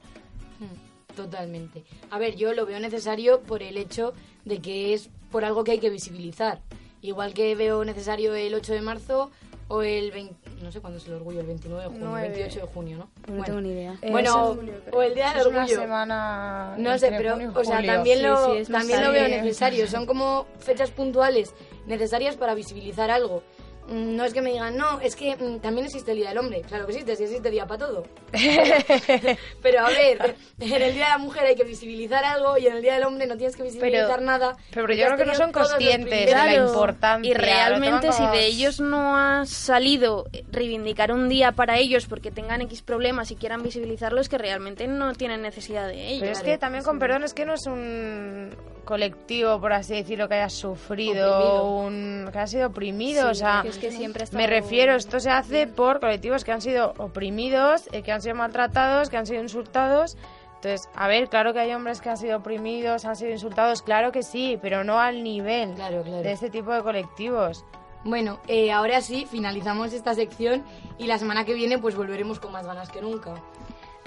Hmm, 0.58 1.14
Totalmente. 1.14 1.84
A 2.10 2.18
ver, 2.18 2.36
yo 2.36 2.52
lo 2.54 2.66
veo 2.66 2.80
necesario 2.80 3.40
por 3.42 3.62
el 3.62 3.76
hecho 3.76 4.12
de 4.44 4.60
que 4.60 4.94
es 4.94 5.10
por 5.30 5.44
algo 5.44 5.64
que 5.64 5.72
hay 5.72 5.78
que 5.78 5.90
visibilizar. 5.90 6.60
Igual 7.02 7.34
que 7.34 7.54
veo 7.54 7.84
necesario 7.84 8.34
el 8.34 8.54
8 8.54 8.72
de 8.72 8.80
marzo 8.82 9.30
o 9.70 9.82
el 9.82 10.10
20, 10.10 10.34
no 10.62 10.72
sé 10.72 10.80
cuándo 10.80 10.98
es 10.98 11.06
el 11.06 11.12
orgullo, 11.14 11.40
el 11.40 11.46
29 11.46 11.82
de 11.82 11.88
junio, 11.90 12.04
el 12.06 12.10
Nueve. 12.10 12.28
28 12.30 12.60
de 12.60 12.66
junio, 12.72 12.96
¿no? 12.98 13.34
No 13.36 13.44
tengo 13.44 13.60
ni 13.60 13.68
idea. 13.68 13.98
Eh, 14.00 14.10
Bueno, 14.10 14.30
eso 14.30 14.96
o 14.96 15.02
el 15.02 15.14
día 15.14 15.28
del 15.30 15.40
es 15.40 15.46
una 15.46 15.58
orgullo. 15.58 15.80
semana. 15.80 16.74
No 16.78 16.98
sé, 16.98 17.10
pero, 17.10 17.32
junio 17.32 17.52
o 17.54 17.64
sea, 17.64 17.84
también 17.84 18.22
lo, 18.22 18.46
Sí, 18.46 18.52
sí, 18.52 18.58
es 18.62 18.68
también 18.68 19.04
lo 19.04 19.12
veo 19.12 19.28
necesario. 19.28 19.86
Son 19.86 20.06
como 20.06 20.46
fechas 20.58 20.90
puntuales 20.90 21.54
necesarias 21.86 22.36
para 22.36 22.54
visibilizar 22.54 23.10
algo. 23.10 23.42
Mm, 23.88 24.16
No 24.16 24.24
es 24.24 24.34
que 24.34 24.42
me 24.42 24.50
digan, 24.52 24.76
no, 24.76 25.00
es 25.00 25.16
que 25.16 25.34
mm, 25.36 25.60
también 25.60 25.86
existe 25.86 26.12
el 26.12 26.18
Día 26.18 26.28
del 26.30 26.38
Hombre. 26.38 26.62
Claro 26.62 26.86
que 26.86 26.92
existe, 26.92 27.16
si 27.16 27.24
existe 27.24 27.50
día 27.50 27.66
para 27.66 27.86
todo. 27.86 28.04
pero 29.62 29.80
a 29.86 29.88
ver, 29.90 30.36
en 30.60 30.82
el 30.82 30.94
Día 30.94 31.04
de 31.06 31.10
la 31.12 31.18
Mujer 31.18 31.44
hay 31.46 31.54
que 31.56 31.64
visibilizar 31.64 32.24
algo 32.24 32.58
y 32.58 32.66
en 32.66 32.76
el 32.76 32.82
Día 32.82 32.94
del 32.94 33.04
Hombre 33.04 33.26
no 33.26 33.36
tienes 33.36 33.56
que 33.56 33.62
visibilizar 33.62 34.06
Pero- 34.08 34.20
nada. 34.20 34.56
Pero 34.70 34.82
porque 34.84 34.96
yo 34.96 35.06
creo 35.06 35.16
que 35.18 35.24
no 35.26 35.34
son 35.34 35.52
conscientes 35.52 36.26
de 36.26 36.32
la 36.32 36.54
importancia. 36.54 37.30
Y 37.30 37.34
realmente 37.34 38.12
si 38.12 38.26
de 38.26 38.46
ellos 38.46 38.80
no 38.80 39.16
ha 39.16 39.44
salido 39.46 40.26
reivindicar 40.50 41.12
un 41.12 41.28
día 41.28 41.52
para 41.52 41.78
ellos 41.78 42.06
porque 42.06 42.30
tengan 42.30 42.60
X 42.62 42.82
problemas 42.82 43.30
y 43.30 43.36
quieran 43.36 43.62
visibilizarlo, 43.62 44.20
es 44.20 44.28
que 44.28 44.38
realmente 44.38 44.86
no 44.86 45.12
tienen 45.14 45.42
necesidad 45.42 45.88
de 45.88 46.08
ello. 46.08 46.20
Pero 46.20 46.32
es 46.32 46.38
Claro, 46.40 46.52
que 46.54 46.58
también, 46.58 46.84
con 46.84 46.98
perdón, 46.98 47.24
es 47.24 47.34
que 47.34 47.44
no 47.46 47.54
es 47.54 47.66
un 47.66 48.50
colectivo, 48.88 49.60
por 49.60 49.72
así 49.74 49.94
decirlo, 49.94 50.28
que 50.28 50.34
haya 50.36 50.48
sufrido, 50.48 51.36
Oprimido. 51.38 51.64
un, 51.76 52.28
que 52.32 52.38
haya 52.38 52.46
sido 52.46 52.66
oprimido. 52.68 53.28
o 53.30 53.34
sea, 53.34 53.60
que 53.62 53.68
es 53.68 53.78
que 53.78 53.92
siempre 53.92 54.24
está 54.24 54.36
me 54.36 54.46
refiero, 54.46 54.94
esto 54.94 55.20
se 55.20 55.30
hace 55.30 55.66
por 55.66 56.00
colectivos 56.00 56.42
que 56.42 56.52
han 56.52 56.62
sido 56.62 56.94
oprimidos, 56.96 57.88
eh, 57.92 58.02
que 58.02 58.10
han 58.12 58.22
sido 58.22 58.34
maltratados, 58.34 59.10
que 59.10 59.18
han 59.18 59.26
sido 59.26 59.42
insultados. 59.42 60.16
Entonces, 60.56 60.88
a 60.94 61.06
ver, 61.06 61.28
claro 61.28 61.52
que 61.52 61.60
hay 61.60 61.72
hombres 61.72 62.00
que 62.00 62.08
han 62.08 62.16
sido 62.16 62.38
oprimidos, 62.38 63.04
han 63.04 63.14
sido 63.14 63.30
insultados, 63.30 63.82
claro 63.82 64.10
que 64.10 64.22
sí, 64.22 64.58
pero 64.60 64.82
no 64.82 64.98
al 64.98 65.22
nivel 65.22 65.74
Claro, 65.74 66.02
claro. 66.02 66.22
de 66.22 66.32
este 66.32 66.50
tipo 66.50 66.72
de 66.72 66.82
colectivos. 66.82 67.64
Bueno, 68.04 68.40
eh, 68.48 68.72
ahora 68.72 69.00
sí, 69.00 69.26
finalizamos 69.30 69.92
esta 69.92 70.14
sección 70.14 70.64
y 70.98 71.06
la 71.06 71.18
semana 71.18 71.44
que 71.44 71.52
viene 71.54 71.78
pues 71.78 71.94
volveremos 71.94 72.40
con 72.40 72.52
más 72.52 72.64
ganas 72.66 72.90
que 72.90 73.02
nunca. 73.02 73.34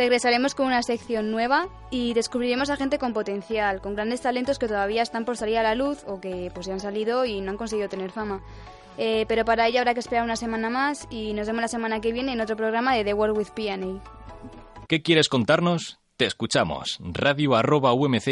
Regresaremos 0.01 0.55
con 0.55 0.65
una 0.65 0.81
sección 0.81 1.29
nueva 1.29 1.67
y 1.91 2.15
descubriremos 2.15 2.71
a 2.71 2.75
gente 2.75 2.97
con 2.97 3.13
potencial, 3.13 3.81
con 3.81 3.93
grandes 3.93 4.21
talentos 4.21 4.57
que 4.57 4.67
todavía 4.67 5.03
están 5.03 5.25
por 5.25 5.37
salir 5.37 5.59
a 5.59 5.61
la 5.61 5.75
luz 5.75 6.03
o 6.07 6.19
que 6.19 6.49
pues 6.55 6.65
ya 6.65 6.73
han 6.73 6.79
salido 6.79 7.23
y 7.23 7.39
no 7.39 7.51
han 7.51 7.57
conseguido 7.57 7.87
tener 7.87 8.09
fama. 8.09 8.41
Eh, 8.97 9.25
pero 9.27 9.45
para 9.45 9.67
ello 9.67 9.77
habrá 9.77 9.93
que 9.93 9.99
esperar 9.99 10.23
una 10.23 10.37
semana 10.37 10.71
más 10.71 11.07
y 11.11 11.33
nos 11.33 11.45
vemos 11.45 11.61
la 11.61 11.67
semana 11.67 12.01
que 12.01 12.13
viene 12.13 12.33
en 12.33 12.41
otro 12.41 12.55
programa 12.55 12.95
de 12.95 13.03
The 13.03 13.13
World 13.13 13.37
with 13.37 13.49
P&A. 13.53 13.77
¿Qué 14.87 15.03
quieres 15.03 15.29
contarnos? 15.29 15.99
Te 16.17 16.25
escuchamos. 16.25 16.97
radio@umc.es. 16.99 18.31